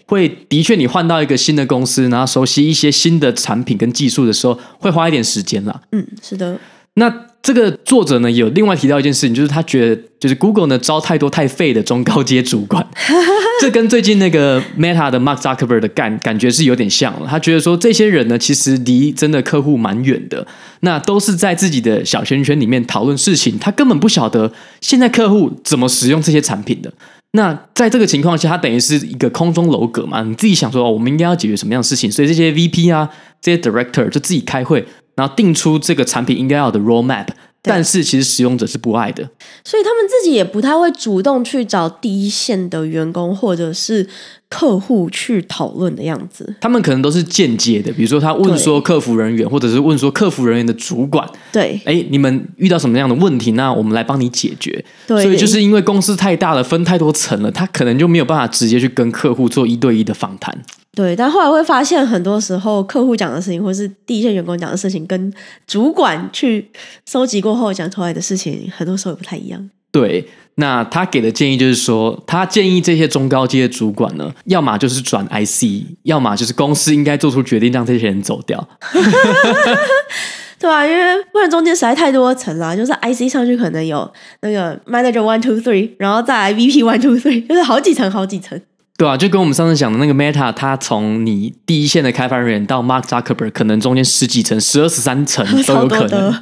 [0.07, 5.81] 会的确你换到一个新的公司，然后熟悉一些新的产品跟技术的时候，会花一点时间啦。
[5.93, 6.59] 嗯，是的。
[6.95, 7.27] 那。
[7.45, 12.85] 这个作者呢，有另外提到一件事情，就是他觉得，就是 Google 呢招太多太废的中高阶主管，
[13.61, 17.29] 这跟最近那个 Meta 的 Mark Zuckerberg 的感感觉是有点像了。
[17.29, 20.47] 他觉得说，这些人呢，其实离真的客户蛮远的，
[20.81, 26.91] 那都是在自己的小圈圈里面讨论事情，他根本不晓得现在客户怎么使用这些产品的。
[27.33, 33.11] 那在这个情况下，他等于是一个空中楼阁嘛，你自己想说，哦，我们应该要解决什么样的事情，所以这些 VP 啊，
[33.43, 34.87] 这些 Director 就自己开会。
[35.17, 37.27] 然后定出这个产品应该要的 roadmap，
[37.63, 39.23] 但是其实使用者是不爱的，
[39.65, 44.07] 所以他们自己也不太会主动去找第一线的员工或者是
[44.51, 46.55] 客户去讨论的样子。
[46.61, 53.53] 他们可能都是间接的，比如说他问说客服人员，或者是问说客服人员的主管，对，哎，你们遇到什么样的问题？
[53.53, 54.85] 那我们来帮你解决。
[55.07, 60.63] 对，所以就是因为公司太大了，分太多层了，他可能就没有办法直接去跟客户做一对一的访谈。
[60.95, 65.33] 对，但后来会发现，很多时候客户讲的事情，或是第一线员工讲的事情，跟
[65.67, 66.71] 主管去
[67.05, 69.71] 收集过后讲出来的事情，很多时候也不太一样。
[69.91, 78.69] 对，那他给的建议就是说，他建议这些中高阶的主管呢，要么就是转 IC，要么就是公司应该做出决定，让这些人走掉。
[80.59, 88.61] 对啊，因为不然中间实在太多层了，就是 IC 上去可能有那个 Manager One Two Three，然后再来 VP One Two Three，就是好几层，好几层。
[88.97, 96.33] 对啊，就跟我们上次讲的那个 Meta，它从你第一线的开发人员到 Mark Zuckerberg，可能中间十几层、十二十三层 都有可能，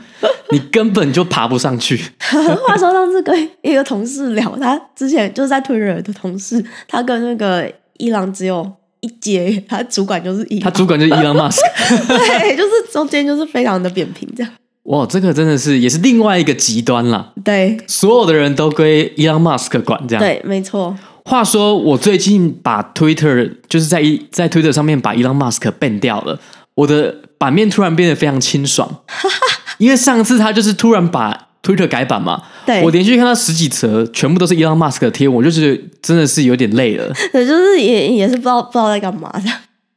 [0.50, 1.98] 你根本就爬不上去。
[2.20, 14.52] 话说上次跟一个同事聊，他之前就是在 Twitter 的同事，他跟那个伊朗只有一阶，他主管就是伊，他主管就是伊朗马斯克， 对，就是中间就是非常的扁平这样。
[14.82, 17.32] 哇，这个真的是也是另外一个极端了。
[17.42, 20.22] 对，所有的人都归伊朗马斯克管这样。
[20.22, 20.94] 对，没错。
[21.24, 26.38] 话说，我最近把 Twitter 就是在在 Twitter 上面把 Elon Musk ban 掉了，
[26.74, 29.02] 我的版面突然变得非常清爽，
[29.78, 39.42] 因为上次他就是突然把 Twitter 改版嘛，对，我连续看到十几则，全部都是 Elon Musk 的贴文，我就是真的是有点累了，对，就是也也是不知道不知道在干嘛的。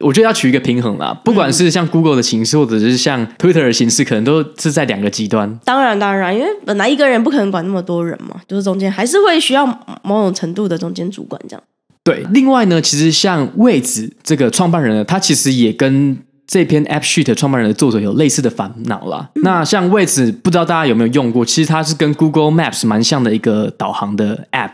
[0.06, 5.60] 我觉得要取一个平衡啦，不管是像 Google 的形式，或者是像 Twitter 的形式，可能都是在两个极端。
[5.66, 9.66] 当然，当然，因为本来一个人不可能管那么多人嘛，就是中间还是会需要
[10.04, 11.64] 某种程度的中间主管这样。
[12.04, 16.16] 对，另外呢，其实像位置这个创办人呢，他其实也跟
[16.46, 19.28] 这篇 AppSheet 创办人的作者有类似的烦恼啦。
[19.34, 21.44] 嗯、那像位置，不知道大家有没有用过？
[21.44, 24.74] 其实它是跟 Google Maps 蛮像的一个导航的 App。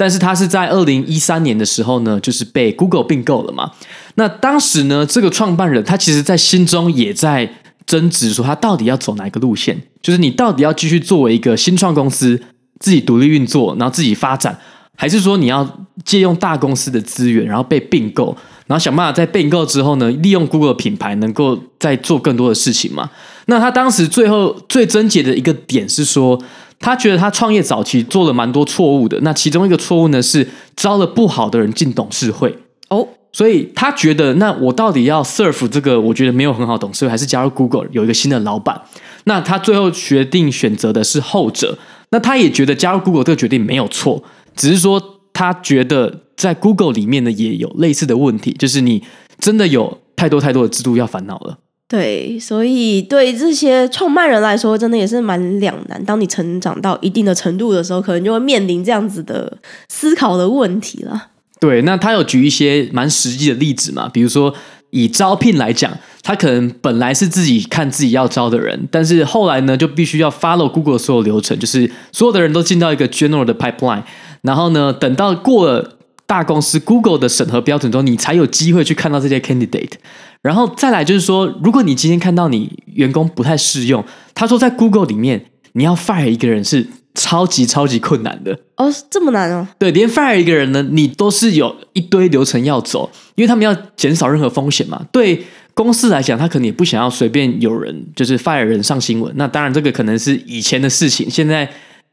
[0.00, 3.70] 但是他是在二零一三年的时候呢，就是被 Google 并购了嘛。
[4.14, 7.46] 那当时呢，这个创办人他其实，在心中也在
[7.84, 9.78] 争执，说他到底要走哪一个路线？
[10.00, 12.40] 就是你到底要继续作为一个新创公司，
[12.78, 14.58] 自己独立运作，然后自己发展，
[14.96, 18.34] 还是说你要借用大公司的资源，然后被并购，
[18.66, 23.10] 然后想办法在并购之后呢，利用 Google 品牌，能够再做更多的事情嘛？
[23.44, 26.42] 那他当时最后最症结的一个点是说。
[26.80, 38.80] 他觉得他创业早期做了蛮多错误的，那其中一个错误呢是招了不好的人进董事会哦，所以他觉得那我到底要 serve 这个我觉得没有很好董事会，还是加入 Google 有一个新的老板？
[39.24, 41.78] 那他最后决定选择的是后者。
[42.12, 44.24] 那他也觉得加入 Google 这个决定没有错，
[44.56, 45.00] 只是说
[45.32, 49.04] 他觉得在 Google 里面呢也有类似的问题，就是你
[49.38, 51.58] 真的有太多太多的制度要烦恼了。
[51.90, 56.00] 对，所以对这些创办人来说，真的也是蛮两难。
[56.04, 61.30] 当你成长到一定的程度的时候，可能就会面临这样子的思考的问题了。
[61.58, 64.08] 对，那他有举一些蛮实际的例子嘛？
[64.08, 64.54] 比如说
[64.90, 74.04] 以招聘来讲，他可能本来是自己看自己要招的人，但是后来呢，就必须要 follow Google 所有流程，就是所有的人都进到一个 general 的 pipeline，
[74.42, 75.96] 然后呢，等到过了。
[76.30, 79.94] 大公司 Google 的审核标准中，你才有机会去看到这些 candidate。
[80.40, 89.66] 然后再来就是说，如果你今天看到你员工不太适用，他说在 Google 里面你要 fire 一个人是超级超级困难的哦，这么难哦？
[89.76, 95.04] 对，连 fire 一个人呢，你都是有一堆流程要走，因为他们要减少任何风险嘛。
[95.10, 99.32] 对公司来讲，他可能也不想要随便有人就是 fire 人上新闻。
[99.34, 101.68] 那当然，这个可能是以前的事情，现在。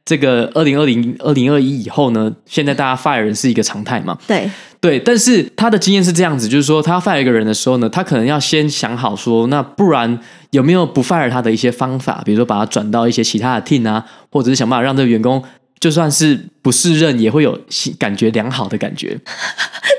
[0.08, 4.18] 这个二零二零、二零二一以后呢，现在大家 fire 人是一个常态嘛？
[4.26, 10.18] 对对，但是他的经验是这样子，就是说他 fire 一个人的时候呢，他可能要先想好说，那不然
[10.52, 15.44] 有没有不 fire 他的一些方法，比如说把他转到一些其他的 team 啊，或者是想办法让这个员工。
[15.80, 17.60] 就算是不适任，也会有
[18.00, 19.20] 感觉良好的感觉。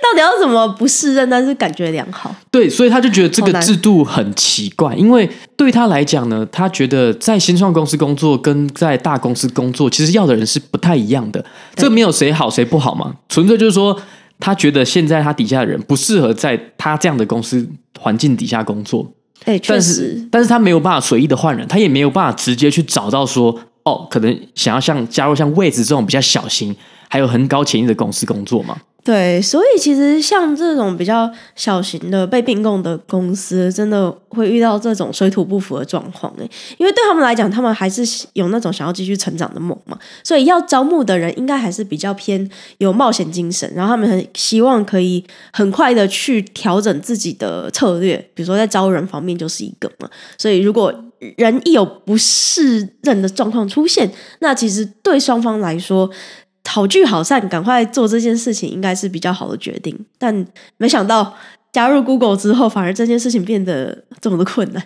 [0.02, 2.34] 到底要怎么不适任，但是感觉良好？
[2.50, 11.44] 对，所以他就觉得这个制度很奇怪，因为对他来讲呢，他觉得在新创公司工作跟在大公司工作，其实要的人是不太一样的。
[11.74, 14.00] 这没有谁好谁不好嘛，纯粹就是说，
[14.40, 19.12] 他觉得现在他底下的人不适合在他这样的公司环境底下工作。
[19.44, 19.78] 哎，确实。
[19.78, 23.60] 但是，但是他没有办法随意的换人，他也没有办法直接去找到说。
[23.88, 26.76] 哦，可能想要像加入像位置这种比较小型，
[27.08, 28.76] 还有很高潜力的公司工作吗？
[29.08, 36.50] 对，所以其实像这种比较小型的被并购的公司，真的会遇到这种水土不服的状况诶。
[36.76, 38.02] 因为对他们来讲，他们还是
[38.34, 50.10] 有那种想要继续成长的梦嘛，所以要招募的人应该还是比较偏有冒险精神，然后他们很希望可以很快的去调整自己的策略，比如说在招人方面就是一个嘛。
[50.36, 50.92] 所以如果
[51.38, 56.10] 人一有不适任的状况出现，那其实对双方来说，
[56.68, 59.98] 好聚好散，赶快做这件事情应该是比较好的决定。
[60.18, 61.34] 但没想到
[61.72, 64.82] 加入 Google 之后，反而这件事情变得这么的困难。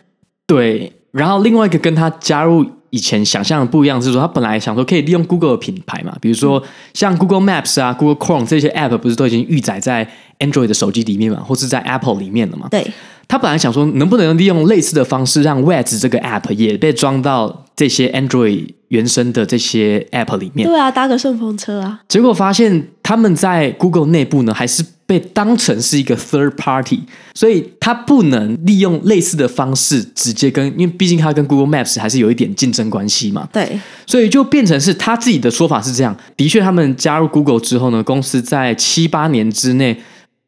[0.46, 6.62] 对，然后另外一个跟他加入以前想象的不一样，是说他本来想说可以利用 Google 的品牌嘛，比如说
[6.94, 12.68] 像 Google Maps 啊、Google Chrome 这些 App 不是都已经预载在 Android 的手机里面嘛，或是在 Apple 里面了嘛？
[12.70, 12.86] 对。
[13.32, 20.68] 他本来想说，能不能利用类似的方式，让 Wedge 这个 App 也被装到这些 Android 原生的这些 App 里面？
[20.68, 21.98] 对啊，搭个顺风车啊！
[22.06, 33.48] 结果发现他们在 Google 内部呢，还是被当成是一个 Third Party，所以他不能利用类似的方式直接跟，因为毕竟他跟 Google Maps 还是有一点竞争关系嘛。
[33.50, 36.14] 对，所以就变成是他自己的说法是这样。
[36.36, 39.98] 的确，他们加入 Google 之后呢，公司在七八年之内。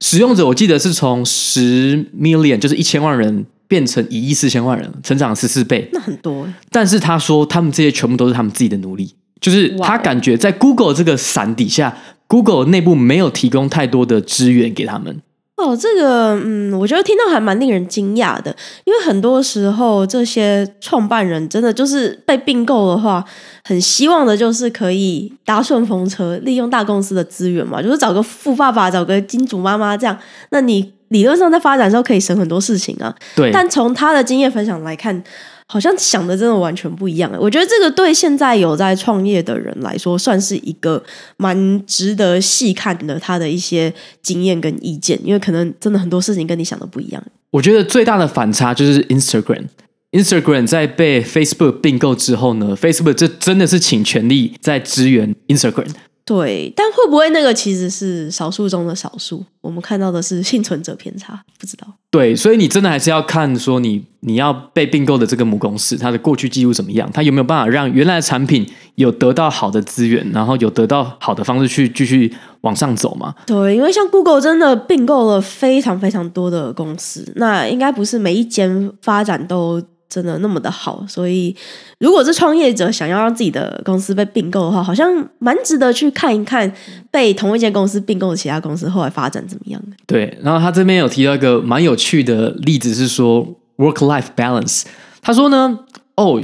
[0.04, 6.46] 使用者我记得是从十 million，就是一千万人变成一亿四千万人，成长十四倍，那很多。
[6.70, 15.22] 但是他说，他们这些全部都是他们自己的努力，就是他感觉在 Google 这个伞底下，Google 内部没有提供太多的资源给他们。
[15.56, 23.24] 哦，这个嗯，我觉得听到还蛮令人惊讶的，因为很多时候这些创办人真的就是被并购的话，
[23.64, 30.18] 很希望的就是可以搭顺风车，利用大公司的资源嘛，就是找个富爸爸，找个金主妈妈这样，
[30.50, 33.14] 那你理论上在发展的时候可以省很多事情啊。
[33.36, 35.22] 对，但从他的经验分享来看。
[35.66, 37.30] 好像想的真的完全不一样。
[37.40, 41.02] 我觉得这个对现在有在创业的人来说，算是一个
[41.36, 47.22] 蛮值得细看的他的一些经验跟意见，因为可能真的很多事情跟你想的不一样。
[47.50, 49.64] 我觉得最大的反差就是 Instagram。
[50.12, 55.88] Instagram 在被 Facebook 并购之后呢，Facebook 这真的是倾全力在支援 Instagram。
[56.26, 59.44] 对，但会不会那个其实是少数中的少数？
[59.60, 61.86] 我们看到的是幸存者偏差，不知道。
[62.10, 73.34] 对，所以你真的还是要看说你你要被并购的这个母公司，它的过去记录怎么样，它有没有办法让原来的产品有得到好的资源，然后有得到好的方式去继续往上走嘛？
[73.46, 79.82] 对，因为像 Google 真的并购了非常非常多的公司，那应该不是每一间发展都。
[80.08, 81.54] 真的那么的好，所以
[81.98, 86.72] 如果是创业者想要让自己的公司被并购的话，好像蛮值得去看一看
[87.10, 89.96] 被同一间公司并购的其他公司后来发展怎么样的。
[90.06, 94.82] 对，然后他这边有提到一个蛮有趣的例子，是说 work-life balance。
[95.20, 95.80] 他说呢，
[96.16, 96.40] 哦，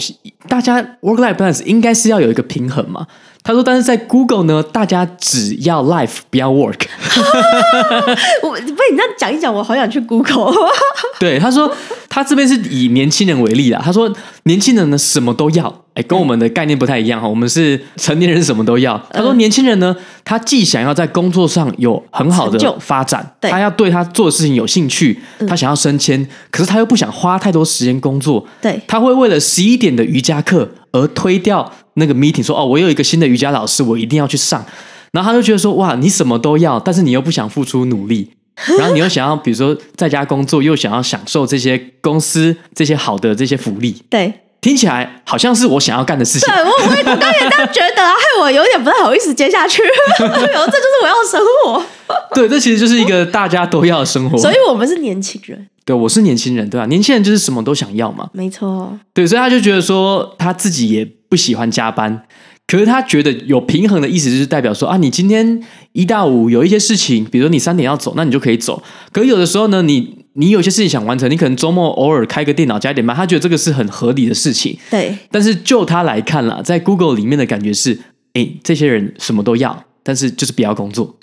[0.49, 3.07] 大家 work-life balance 应该是要有一个平衡嘛。
[3.43, 6.83] 他说：“但是在 Google 呢，大家只要 life 不要 work。
[8.45, 10.53] ”我被你这样讲一讲，我好想去 Google。
[11.19, 11.75] 对，他说
[12.09, 13.81] 他这边是以年轻人为例啦。
[13.83, 14.13] 他说
[14.45, 17.27] 年轻人呢什么都要，哎，跟我们的概念不太一样哈。
[17.27, 18.97] 我们是成年人什么都要。
[19.13, 28.47] 他说年轻人呢，他既想要在工作上有很好的发展，他要对他做的事情有兴趣，他想要升迁，可是他又不想花太多时间工作。
[28.61, 31.73] 对，他会为了十一点的瑜伽课而推掉。
[31.95, 34.65] 那个 meeting 说哦，我有一个新的瑜伽老师，我一定要去上。
[35.13, 38.31] 然后他就觉得说哇，你什么都要，但是你又不想付出努力，
[38.79, 44.01] 然后你又想要比如说在家工作，又想要享受这些公司这些好的这些福利。
[44.09, 46.53] 对，听起来好像是我想要干的事情。
[46.53, 49.83] 对，我我我刚也这样觉得啊， 害我有点不太好意思接下去。
[50.19, 51.83] 这就是我要的生活。
[52.35, 54.37] 对，这其实就是一个大家都要的生活。
[54.37, 55.67] 所以我们是年轻人。
[55.85, 56.87] 对，我是年轻人，对吧？
[56.87, 58.29] 年轻人就是什么都想要嘛。
[58.33, 58.99] 没错。
[59.15, 62.23] 对，所以他就觉得说他自己也不喜欢加班，
[62.67, 68.83] 可是他觉得有平衡的意思就是代表说啊，你今天一到五有一些事情，比如说你三点要走，那你就可以走。
[69.11, 74.79] 可是有的时候呢，你你有些事情想完成，你可能周末偶尔开个电脑加一点班，他觉得这个是很合理的事情。
[74.91, 75.17] 对。
[75.31, 77.99] 但是就他来看啦，在 Google 里面的感觉是，
[78.35, 81.17] 哎，这些人什么都要，但是就是不要工作。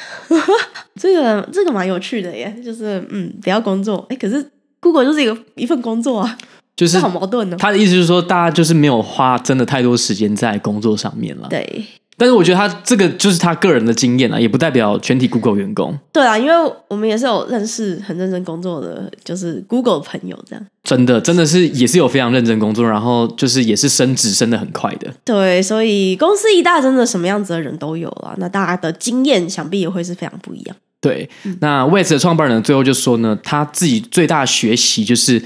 [1.00, 4.06] 这个这个蛮有趣的耶，就是嗯，不要工作。
[4.10, 6.38] 哎，可是 Google 就是一个一份工作啊，
[6.76, 7.58] 就是好矛盾呢。
[7.58, 11.48] 他的意思就是说，大家就是没有花真的太多时间在工作上面了。
[11.50, 11.86] 对。
[12.20, 15.96] 但是我觉得他这个就是他个人的经验啊，也不代表全体 Google 员工。
[16.12, 20.66] 对啊，因为我们也是有认识很认真工作的，就是 Google 朋友这样。
[20.84, 25.14] 真的，真的是也是有非常认真工作，然后就是也是升职升的很快的。
[25.24, 28.34] 对，所以公司一大，真的什么样子的人都有啊。
[28.38, 30.76] 那大家的经验想必也会是非常不一样。
[31.00, 31.30] 对，
[31.62, 35.44] 那 Wes 的创办人最后就说呢，他自己最大的学习就是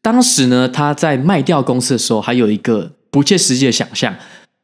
[0.00, 4.14] 当时呢他在卖掉公司的时候，还有一个不切实际的想象。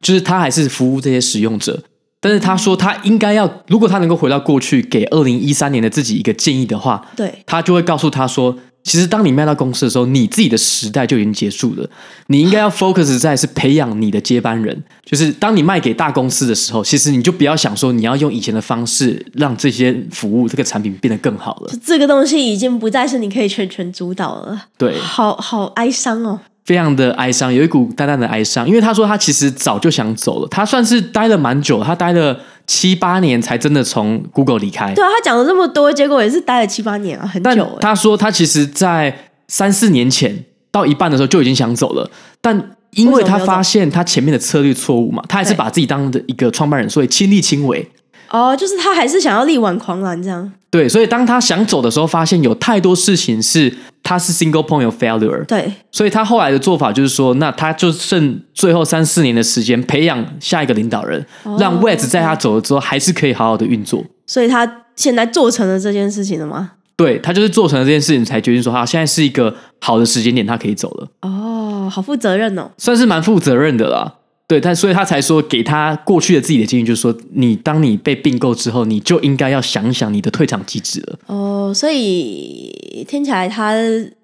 [0.01, 1.83] 就是他还是服务这些使用者，
[2.19, 11.89] 但是他说他应该要，如果他能够回到过去，给二零一三年的自己一个建议的话，对，他就会告诉他说，其实当你卖到公司的时候，你自己的时代就已经结束了，
[12.27, 14.83] 你应该要 focus 在是培养你的接班人。
[15.03, 21.73] 就是当你卖给大公司的时候，其实你就不要想说你要用以前的方式让这些服务这个产品变得更好了。
[21.83, 24.67] 这个东西已经不再是你可以全权主导了。
[24.77, 26.39] 对，好好哀伤哦。
[26.65, 34.93] 非常的哀伤，有一股淡淡的哀伤，因为他说他其实早就想走了，他算是待了蛮久，他待了七八年才真的从 Google 离开。
[34.93, 37.77] 对啊，他讲了这么多，结果也是待了七八年啊，很久。
[37.81, 47.89] 他说他其实，在三四年前到一半的时候就已经想走了，但因为他发现他前面的策略错误嘛，他还是把自己当的一个创办人，所以亲力亲为。
[48.29, 50.51] 哦，就是他还是想要力挽狂澜这样。
[50.69, 53.75] 对，所以当他想走的时候，发现有太多事情是
[54.09, 55.45] 他是 single point of failure。
[55.45, 64.03] 对，所以他后来的做法就是说，那他就剩最后三四年的时间，培养下一个领导人，哦、让 Wes 在他走了之后还是可以好好的运作。
[64.25, 66.71] 所以他现在做成了这件事情了吗？
[66.97, 71.07] 对，他就是做成了这件事情，才决定说，他现在是一个好的时间点，他可以走了。
[71.21, 74.15] 哦，好负责任哦，算是蛮负责任的啦。
[74.49, 81.19] 对，但所以他才说，给他过去的自己的建议，就是说，你当你被并购之后，你就应该要想想你的退场机制了。
[81.27, 83.75] 哦，所以听起来，他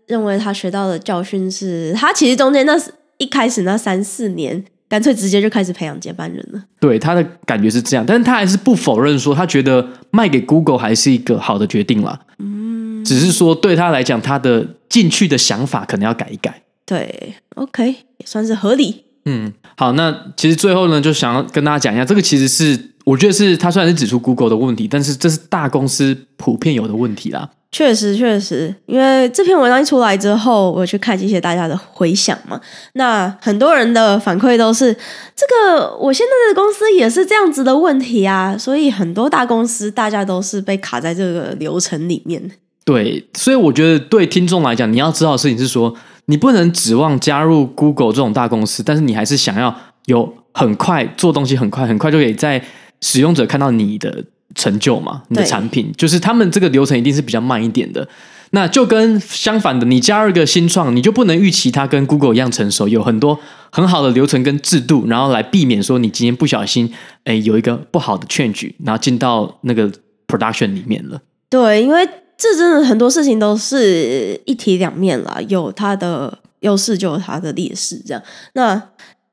[0.08, 2.76] 认为他学到的教训是，他其实中间那
[3.20, 6.64] 一开始那三四年，干脆直接就开始培养接班人了。
[6.80, 12.20] 对，他的感觉是这样，但是他还是不否认说，他觉得卖给 Google 还是一个好的决定啦。
[12.40, 16.64] 嗯，只是说对他来讲，他的进去的想法可能要改一改。
[16.84, 17.86] 对，OK，
[18.18, 19.04] 也算是合理。
[19.26, 27.50] 嗯，好，那其实最后呢，就想要跟大家讲一下，这个其实是我觉得是他虽然是指出 Google 的问题，但是这是大公司普遍有的问题啦。
[27.72, 32.62] 确实，确实，因为这篇文章一出来之后，我去看一些大家的回响嘛，
[32.94, 34.94] 那很多人的反馈都是
[35.36, 35.46] 这
[35.76, 42.52] 个，我现在的公司也是这样子的问题啊，所以很多大公司大家都是被卡在这个流程里面。
[42.86, 45.96] 对，所以我觉得对听众来讲，你要知道的事情是说。
[46.28, 52.64] 你不能指望加入 Google 这种大公司，但是你还是想要有很快做东西，很快很快就可以在
[53.02, 54.24] 使用者看到你的
[54.56, 55.22] 成就嘛？
[55.30, 58.08] 你的产品就是他们这个流程一定是比较慢一点的。
[58.52, 63.38] 那就跟相反的，你加入一个新创，你就不能预期它跟 Google 一样成熟，有很多
[63.72, 66.92] 很好的流程跟制度，然后来避免说你今天不小心
[67.26, 69.92] 哎有一个不好的 change，然后进到那个
[70.28, 71.22] production 里面了。
[71.50, 72.08] 对，因为。
[72.38, 78.02] 这真的很多事情都是一体两面啦，有它的优势就有它的劣势。
[78.06, 78.22] 这样，
[78.54, 78.82] 那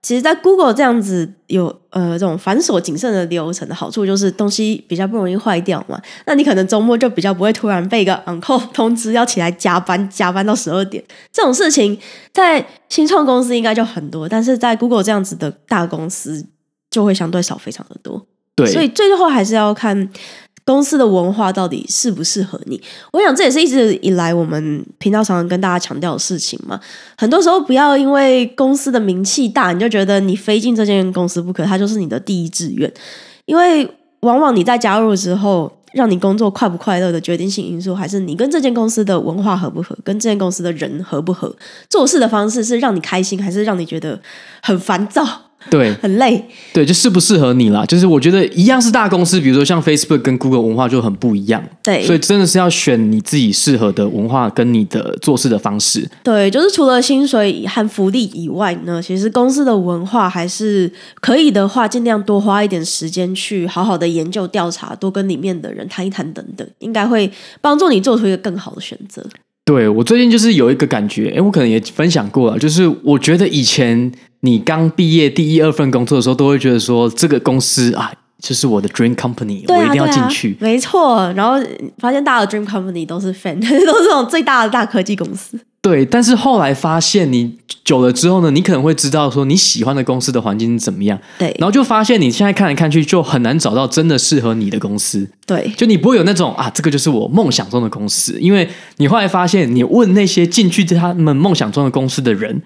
[0.01, 6.01] 其实，在 Google 这样子有呃这种繁琐谨慎的流程的好处，就是东西比较不容易坏掉嘛。
[6.27, 11.97] 那你可能周末就比较不会突然被一个 on call 通知要起来加班，加班到十二点这种事情，
[12.33, 16.45] 在新创公司应该就很多，但是在 Google 这样子的大公司
[16.91, 18.27] 就会相对少，非常的多。
[18.57, 20.09] 对，所以最后还是要看。
[20.65, 22.81] 公司的文化到底适不适合你？
[23.13, 26.81] 我想这也是一直以来我们频道常常跟大家强调的事情嘛。
[27.17, 32.93] 很多时候不要因为公司的名气大，你就觉得你非进这间公司不可，它就是你的第一志愿。
[33.47, 33.89] 因为
[34.21, 41.55] 往往你在加入之后，让你工作快不快乐的决定性因素，还是你跟这间公司的文化合不合，跟这间公司的人合不合，
[41.91, 44.21] 做事的方式是让你开心，还是让你觉得
[44.63, 45.27] 很烦躁？
[45.71, 46.45] 对， 很累。
[46.73, 47.85] 对，就适不适合你啦。
[47.87, 51.63] 就是我觉得一样是大公司，比如说像 Facebook 跟 Google 文化就很不一样。
[51.83, 56.09] 对，所以真的是要选你自己适合的文化跟你的做事的方式。
[56.23, 60.91] 对，就是除了薪水和福利以外呢，其实公司的文化还是
[61.21, 69.25] 可以的话，尽量多花一点时间去好好的研究调查，多跟里面的人谈一谈等等，应该会帮助你做出一个更好的选择。
[69.65, 74.11] 对，我最近就是有一个感觉，哎，我可能也分享过了，就是我觉得以前
[74.41, 80.57] 你刚毕业第一二份工作的时候，都会觉得说这个公司啊，就是我的 dream company，啊，我一定要进去。
[80.59, 81.65] 没错，然后
[81.99, 83.55] 发现大的 dream company 都是 fan，
[83.87, 85.57] 都是这种最大的大科技公司。
[85.83, 91.19] 对，但是后来发现你久了之后呢，你可能会知道说你喜欢的公司的环境是怎么样。
[91.39, 95.29] 对，然后就发现你现在看来看去就很难找到真的适合你的公司。
[95.45, 98.69] 对，就你不会有那种啊，这个就是我梦想中的公司，因为
[98.99, 102.63] 你后来发现，你问那些进去他们梦想中的公司的人，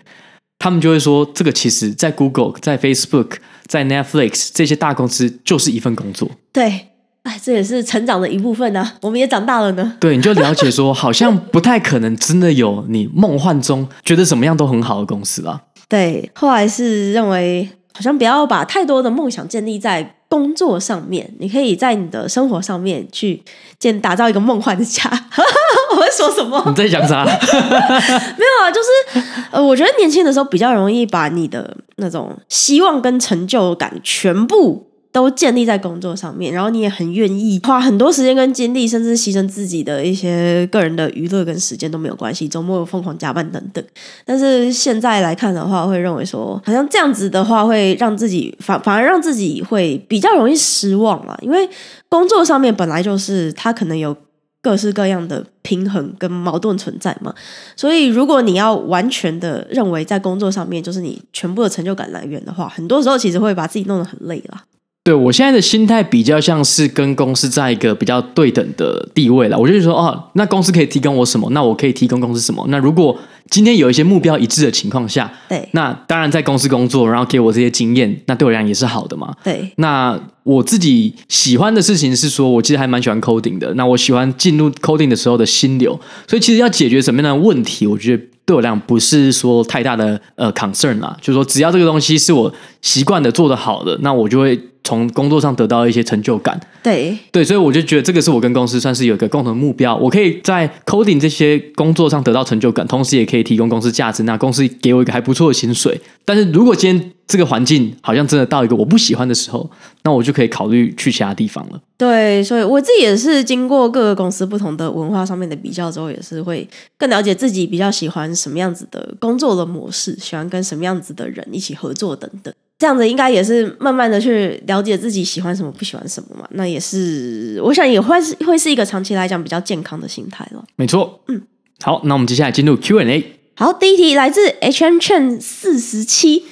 [0.59, 3.37] 他们就会说，这个其实在 Google、在 Facebook、
[3.67, 6.31] 在 Netflix 这些大公司就是一份工作。
[6.53, 6.89] 对。
[7.27, 8.95] 哎，这也是成长的一部分呢、啊。
[9.03, 9.95] 我们也长大了呢。
[9.99, 15.61] 对，你就了解说，好像不太可能真的有你梦幻中觉得怎么样都很好的公司啦。
[15.89, 23.43] 对，后来是认为，好像不要把太多的梦想建立在工作上面，你可以在你的生活上面去
[23.81, 25.11] 建打造一个梦幻的家。
[25.91, 26.63] 我会说什么？
[26.71, 27.25] 你在讲啥？
[27.27, 34.87] 没有啊，就是呃，我觉得年轻的时候比较容易把你的那种希望跟成就感全部。
[35.17, 43.83] 都建立在工作上面，然后你也很愿意花很多时间跟精力，甚至牺牲自己的一些个人的娱乐跟时间都没有关系，周末疯狂加班等等。
[44.27, 51.67] 但是现在来看的话，会认为说，好像这样子的话会让自己反反而让自己会比较容易失望了，因为
[52.11, 54.15] 工作上面本来就是它可能有
[54.61, 57.35] 各式各样的平衡跟矛盾存在嘛，
[57.75, 64.65] 所以如果你要完全的认为在工作上面就是你全部的成就感来源的话，很多时候其实会把自己弄得很累了。
[65.07, 69.57] 对，我现在的心态比较像是跟公司在一个比较对等的地位了。
[69.57, 72.67] 我就是说哦，那公司可以提供我什么，那我可以提供公司什么。
[72.71, 73.17] 那如果
[73.49, 79.33] 今天有一些目标一致的情况下，对，那当然在公司工作，然后给我这些经验，那对我来讲也是好的嘛。
[79.45, 83.73] 对，那我自己喜欢的事情是说，我其实还蛮喜欢 coding 的。
[83.75, 85.97] 那我喜欢进入 coding 的时候的心流，
[86.27, 88.25] 所以其实要解决什么样的问题，我觉得。
[88.47, 96.59] 对我来讲不是说太大的呃 concern 啦，就是说只要这个东西是我习惯的做得好的，那我就会从工作上得到一些成就感。
[96.81, 106.01] 对对，所以我就觉得这个是我跟公司算是有一个共同目标，我可以在 coding 这些工作上得到成就感，同时也可以提供公司价值，那公司给我一个还不错的薪水。
[106.25, 109.69] 但是如果今天这个环境好像真的到一个我不喜欢的时候，
[110.03, 111.81] 那我就可以考虑去其他地方了。
[111.97, 122.55] 对，所以我自己也是经过各个公司不同的文化上面的比较之后，也是会更了解自己比较喜欢什么样子的工作的模式，喜欢跟什么样子的人一起合作等等。
[122.79, 126.47] 这样子应该也是慢慢的去了解自己喜欢什么，不喜欢什么嘛。
[126.51, 130.63] 那也是，我想也会是会是一个长期来讲比较健康的心态了。
[130.77, 131.43] 没错，嗯，
[131.83, 133.33] 好，那我们接下来进入 Q&A。
[133.55, 136.45] 好，第一题来自 H M Chen 四十七。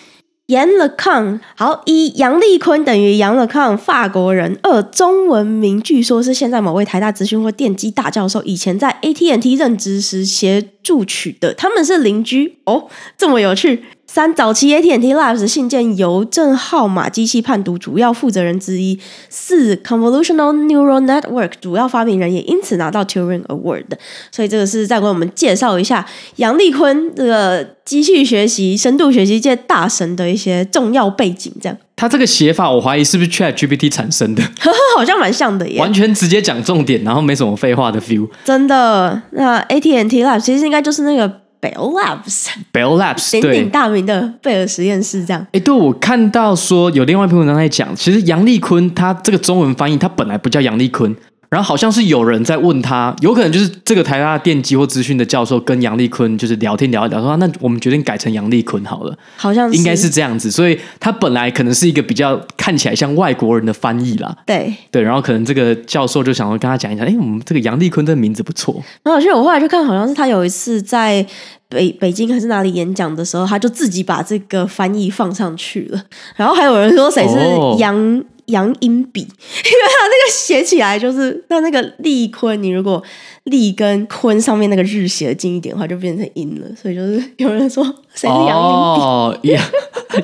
[0.48, 4.58] 杨乐康，好，一杨立坤等于杨乐康，法国人。
[4.62, 13.84] 二中文名，据说是现在某位台大资讯或电机大教授以前在 AT&T 任职时协助取的，他们是邻居哦，这么有趣。
[14.14, 18.96] 三早期 AT&T Labs 信件邮政号码机器判读主要负责人之一。
[19.28, 23.86] 四 Convolutional Neural Network 主要发明人，也因此拿到 Turing Award。
[24.30, 26.06] 所以这个是再为我们介绍一下
[26.36, 31.52] 杨立坤这个机器学习、深度学习界大神的一些重要背景。
[31.60, 34.44] 这样，他这个写法我怀疑是不是 ChatGPT 产生的？
[34.96, 38.28] 好像蛮像的耶，完全直接讲重点，然后没什么废话的 feel。
[38.44, 41.40] 真的，那 AT&T Labs 其实应该就是那个。
[41.64, 45.46] Bell Labs，Bell Labs， 鼎鼎大名的贝尔实验室，这样。
[45.52, 51.14] 哎，对，我看到说有另外一篇文章在讲，其实杨丽坤他这个中文翻译，他本来不叫杨丽坤。
[51.54, 60.50] 然后好像是有人在问他，有可能就是这个台大电机或资讯的教授跟杨立坤就是聊天聊一聊，说那我们决定改成杨立坤好了，好像是应该是这样子。
[60.50, 65.00] 所以他本来可能是一个比较看起来像外国人的翻译啦，对对。
[65.00, 68.82] 然后可能这个教授就想要跟他讲一下，哎，我们这个杨立坤这个名字不错。
[69.04, 71.24] 然后其实我后来就看，好像是他有一次在
[71.68, 76.02] 北北京还是哪里演讲的时候，他就自己把这个翻译放上去了。
[76.34, 77.96] 然后还有人说谁是杨。
[77.96, 83.02] 哦杨英笔， 因为他那个写起来就是那那个立坤，你如果
[83.44, 86.66] 立跟坤上面那个日写的近一点的话，就变成音了。
[86.74, 87.84] 所以就是有人说
[88.14, 89.00] 谁是杨英笔？
[89.00, 89.62] 哦，杨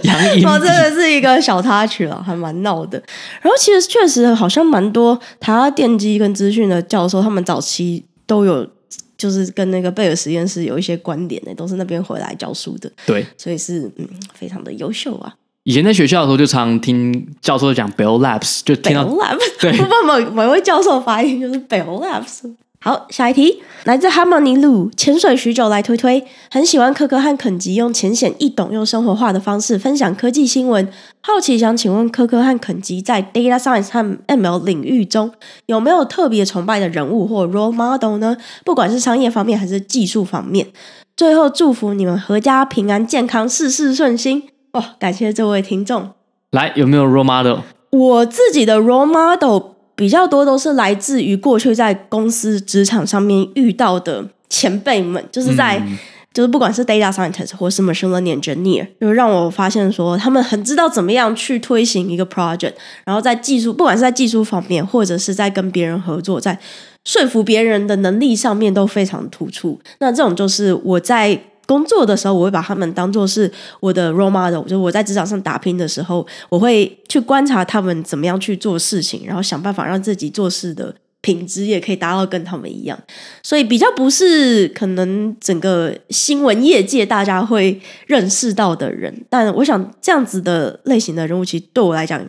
[0.03, 3.03] 杨英笔，真的是一个小插曲了，还蛮闹的。
[3.41, 8.67] 然后其实确实好像蛮多台湾电机跟资讯的教授，他们早期都有
[9.17, 12.91] 就是跟那个贝尔实验室有一些关联的，都是那边回来教书的。
[13.05, 15.35] 对，所以是嗯，非常的优秀啊。
[15.65, 22.55] 以前在学校的时候，就常听教授讲 Bell Labs，就听到 Bell Labs，对， 不不，某某位教授发音就是 Bell Labs。
[22.83, 30.89] 好，下一题来自 Harmony Lu，潜水许久来推推，很喜欢科科和肯吉用浅显易懂又生活化的方式分享科技新闻。
[31.21, 35.31] 好奇想请问科科和肯吉在 Data Science 和 ML 领域中
[35.67, 38.39] 有没有特别崇拜的人物或 Role Model 呢？
[38.65, 40.69] 不管是商业方面还是技术方面。
[41.15, 44.45] 最后祝福你们阖家平安健康，事事顺心。
[44.73, 46.11] 哦，感谢这位听众。
[46.51, 47.61] 来，有没有 Role Model？
[47.91, 49.71] 我自己的 Role Model。
[49.97, 55.99] 比较多都是来自于过去在公司职场上面遇到的前辈们，就是在、嗯、
[56.33, 62.73] 就是不管是 data scientist 或是 machine learning engineer，就让我发现说他们很知道怎么样去推行一个 project，
[63.05, 66.59] 然后在技术不管是在技术方面，或者是在跟别人合作，在
[67.05, 69.79] 说服别人的能力上面都非常突出。
[69.99, 71.39] 那这种就是我在。
[71.71, 73.49] 工作的时候，我会把他们当做是
[73.79, 82.99] 我的 role model，就我在职场上打拼的时候，我会去观察他们怎么样去做事情，然后想办法让自己做事的品质也可以达到跟他们一样。
[83.41, 92.21] 所以比较不是可能整个新闻业界大家会认识到的人，但我想这样子的类型的人物，其实对我来讲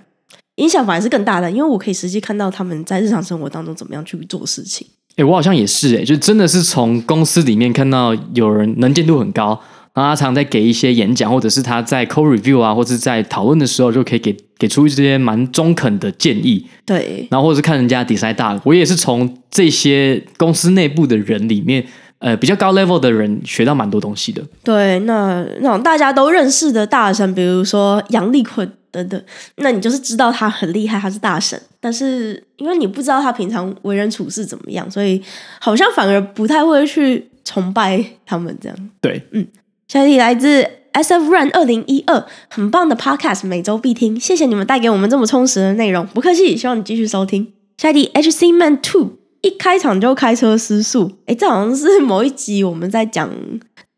[0.57, 4.85] 影响反而是更大的，因为我可以实际看到他们在日常生活当中怎么样去做事情。
[5.21, 9.49] 哎、欸，我好像也是哎、欸，就真的是从公司里面看到有人能见度很高，
[9.93, 16.65] 然后他常在给一些演讲，或者是他在 code review 啊，或者是在讨论的时候，就可以给给出一些蛮中肯的建议。
[16.83, 21.85] 对，然后或者是看人家 design 大，我也是从这些公司内部的人里面，
[22.21, 24.41] 呃，比较高 level 的人学到蛮多东西的。
[24.63, 28.71] 对，那那种大家都认识的大神，比如说杨立坤。
[28.93, 29.23] 等等，
[29.55, 35.23] 那你就是知道他很厉害，他是大神，但是因为你不知道他平常为人处事怎么样，所以
[35.61, 38.77] 好像反而不太会去崇拜他们这样。
[38.99, 39.47] 对，嗯，
[39.87, 47.47] 下一题来自 SF Run 二零一二，很棒的 Podcast，每周必听，谢谢你们带给我们这么充实的内容，不客气，希望你继续收听。
[47.77, 49.11] 下一题 HC Man Two，
[49.41, 53.29] 一开场就开车失速，哎，这好像是某一集我们在讲。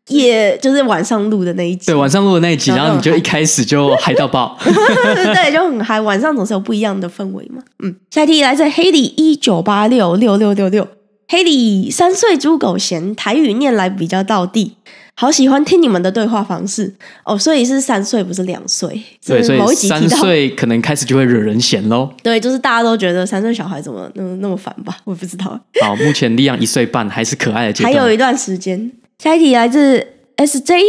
[0.08, 5.98] 夜就是晚上录的那一集，对，晚上录的那一集，然后你就一开始就嗨到爆， 对，就很嗨。
[5.98, 7.62] 晚上总是有不一样的氛围嘛。
[7.82, 10.86] 嗯，下一题来自黑里一九八六六六六六，
[11.28, 14.76] 黑里三岁猪狗嫌台语念来比较到地，
[15.14, 16.92] 好喜欢听你们的对话方式
[17.24, 17.38] 哦。
[17.38, 18.88] 所以是三岁，不是两岁。
[19.24, 22.10] 对，所以三岁可能开始就会惹人嫌喽。
[22.22, 24.96] 对，就是大家都觉得三岁小孩怎么那么那么烦吧？
[25.04, 25.58] 我也不知道。
[25.82, 28.90] 好，目前利昂一岁半，还是可爱的阶段，还有一段时间。
[29.18, 30.06] 下一题来自
[30.36, 30.80] SJ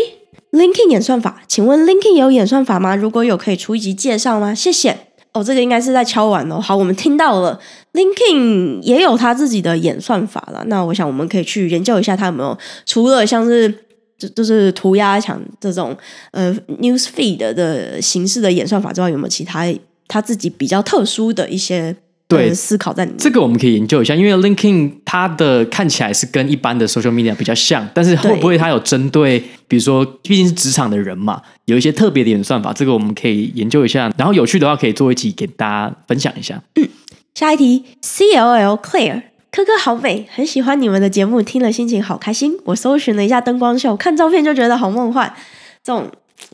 [0.52, 2.96] Linking 演算法，请问 Linking 有演算法吗？
[2.96, 4.56] 如果有，可以出一集介绍吗？
[4.56, 4.98] 谢谢。
[5.34, 6.62] 哦，这个应该是在敲碗哦。
[6.62, 7.60] 好，我们听到了
[7.94, 10.64] ，Linking 也有他自己的演算法了。
[10.68, 13.85] 那我想我们可以去研究一下，他有没有除了像是
[14.18, 15.96] 就就是涂鸦墙这种
[16.32, 19.66] 呃 News Feed 的形式的演算法之外，有没有其他
[20.08, 21.96] 他自己比较特殊的一些？
[22.28, 23.20] 对，思考在里面。
[23.20, 34.12] 这个我们可以研究一下，因为 LinkedIn 它的看起来是跟一般的 social media 比较像，但是会不会它有针对，比如说毕竟是职场的人嘛，有一些特别的演算法，这个我们可以研究一下。
[34.18, 36.60] 然后有趣的话，可以做一集给大家分享一下。
[36.74, 36.90] 嗯，
[37.36, 39.22] 下一题，CLL Claire，
[39.56, 42.58] 柯柯好美，很喜欢你们的节目，听了心情好开心。
[42.66, 45.34] 我搜寻了一下灯光秀，看照片就觉得好梦幻，
[45.82, 46.12] 这种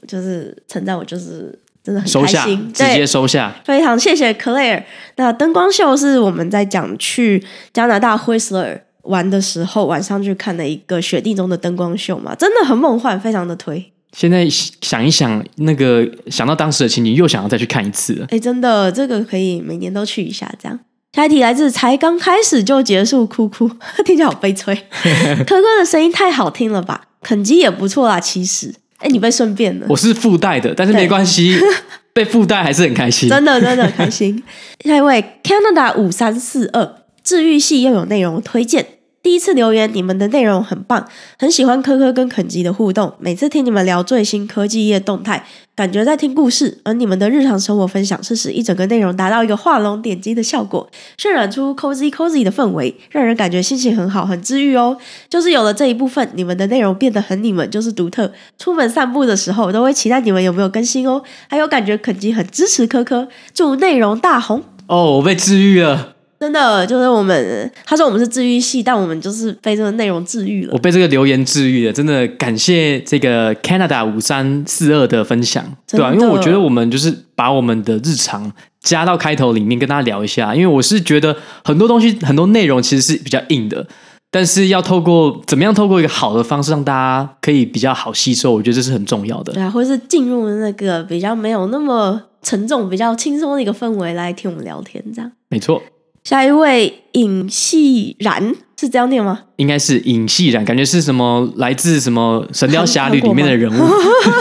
[0.08, 1.58] 就是称赞我就是。
[1.84, 3.56] 真的很开心，收下，直接收下。
[3.66, 4.84] 非常谢谢 Claire。
[5.16, 7.44] 那灯光秀是我们在讲去
[7.74, 13.92] 加拿大 Whistler 玩的时候，晚上去看的一个雪地中的灯光秀嘛，真的很梦幻，非常的推。
[14.16, 18.28] 现在想一想，那个想到当时的情景，又想要再去看一次了。
[18.30, 20.54] 哎，真的，这个可以每年都去一下。
[20.62, 20.80] 这样，
[21.14, 23.70] 下一题来自才刚开始就结束，哭哭，
[24.06, 24.74] 听起来好悲催。
[25.46, 27.02] 科科的声音太好听了吧？
[27.22, 28.74] 肯基也不错啦，其实。
[29.00, 29.86] 哎，你被顺便了。
[29.90, 31.60] 我是附带的，但是没关系，
[32.14, 33.28] 被附带还是很开心。
[33.28, 34.42] 真的，真的很开心。
[34.86, 38.86] 下一位，Canada 五三四二，治愈系又有内容推荐。
[39.24, 41.08] 第一次留言，你们的内容很棒，
[41.38, 43.14] 很喜欢科科跟肯吉的互动。
[43.20, 45.46] 每次听你们聊最新科技业动态，
[45.76, 46.80] 感觉在听故事。
[46.84, 54.98] 而你们的日常生活分享，是使一整个内容达到一个画龙点睛的效果，渲染出 cozy cozy 的氛围，让人感觉心情很好，很治愈哦。
[55.30, 58.34] 就是有了这一部分，你们的内容变得很你们，就是独特。
[58.58, 61.22] 出门散步的时候，都会期待你们有没有更新哦。
[61.48, 66.16] 还有感觉肯吉很支持科科，祝内容大红哦，我被治愈了。
[66.42, 70.74] 真的就是我们，他说我们是治愈系，但我们就是被这个内容治愈了。
[70.74, 76.14] 我被这个留言治愈了，真的感谢这个 Canada 五三四二的分享，对吧、啊？
[76.16, 83.86] 因为我觉得我们就是把我们的日常加到开头里面跟大家聊一下，因为我是觉得很多东西很多内容其实是比较硬的，
[84.32, 89.54] 但是要透过怎么样透过一个好的方式让大家可以比较好吸收，我觉得这是很重要的。
[89.54, 95.32] 对啊，或是进入那个比较没有那么沉重、比较轻松的一个氛围来听我们聊天，这样。
[95.48, 95.80] 没错。
[96.24, 99.42] 下一位尹细然是这样念吗？
[99.58, 103.84] 应该是尹细然，感觉是什么来自什么《神雕侠侣》里面的人物，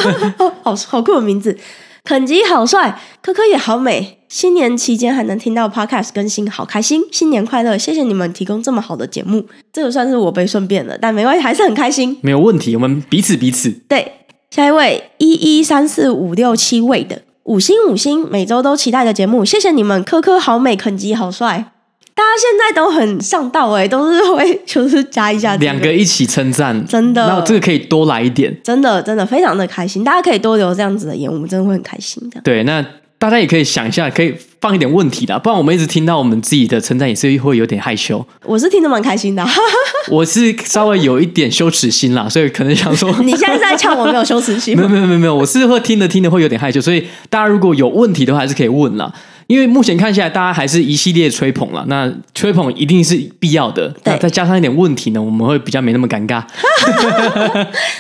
[0.62, 1.59] 好好酷的名字。
[2.03, 4.18] 肯吉好帅，柯柯也好美。
[4.28, 7.03] 新年期间还能听到 Podcast 更新，好开心！
[7.11, 7.76] 新年快乐！
[7.76, 12.16] 谢谢你们提供这么好的节目，这个算是我被顺便了，但没关系，还是很开心。
[12.22, 13.70] 没有问题，我们彼此彼此。
[13.89, 14.12] 对，
[14.51, 20.05] 下一位一一三四五六七位的五星五星，每周都期待的节目，谢谢你们！
[20.05, 21.73] 科科好美，肯基好帅，
[22.15, 32.41] 大家现在都很上道哎，都是会就是加一下、这个，两个一起称赞，真的，那这个可以多来一点，真的真的非常的开心，大家可以多留这样子的言，我们真的会很开心的。
[32.43, 32.87] 对，那。
[33.21, 38.27] 大家也可以想一下，可以放一点问题的，不然我们一直听到我们自己的称赞，也是会有点害羞。
[38.47, 39.47] 我是听得蛮开心的，
[40.09, 44.75] 我是稍微有一点羞耻心啦，所以可能想说， 你现在是在呛我没有羞耻心？
[44.79, 49.12] 没有没有没有没有，我是会听着听着会有点害羞，所以大家如果有问题的话，还是可以问啦。
[49.49, 56.43] 因为目前看下来，大家还是一系列吹捧了，那吹捧一定是必要的，那再加上一点问题呢，我们会比较没那么尴尬。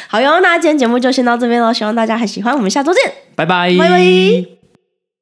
[0.06, 4.59] 好哟，那今天节目就先到这边喽，希望大家还喜欢，我们下周见，拜拜，拜拜。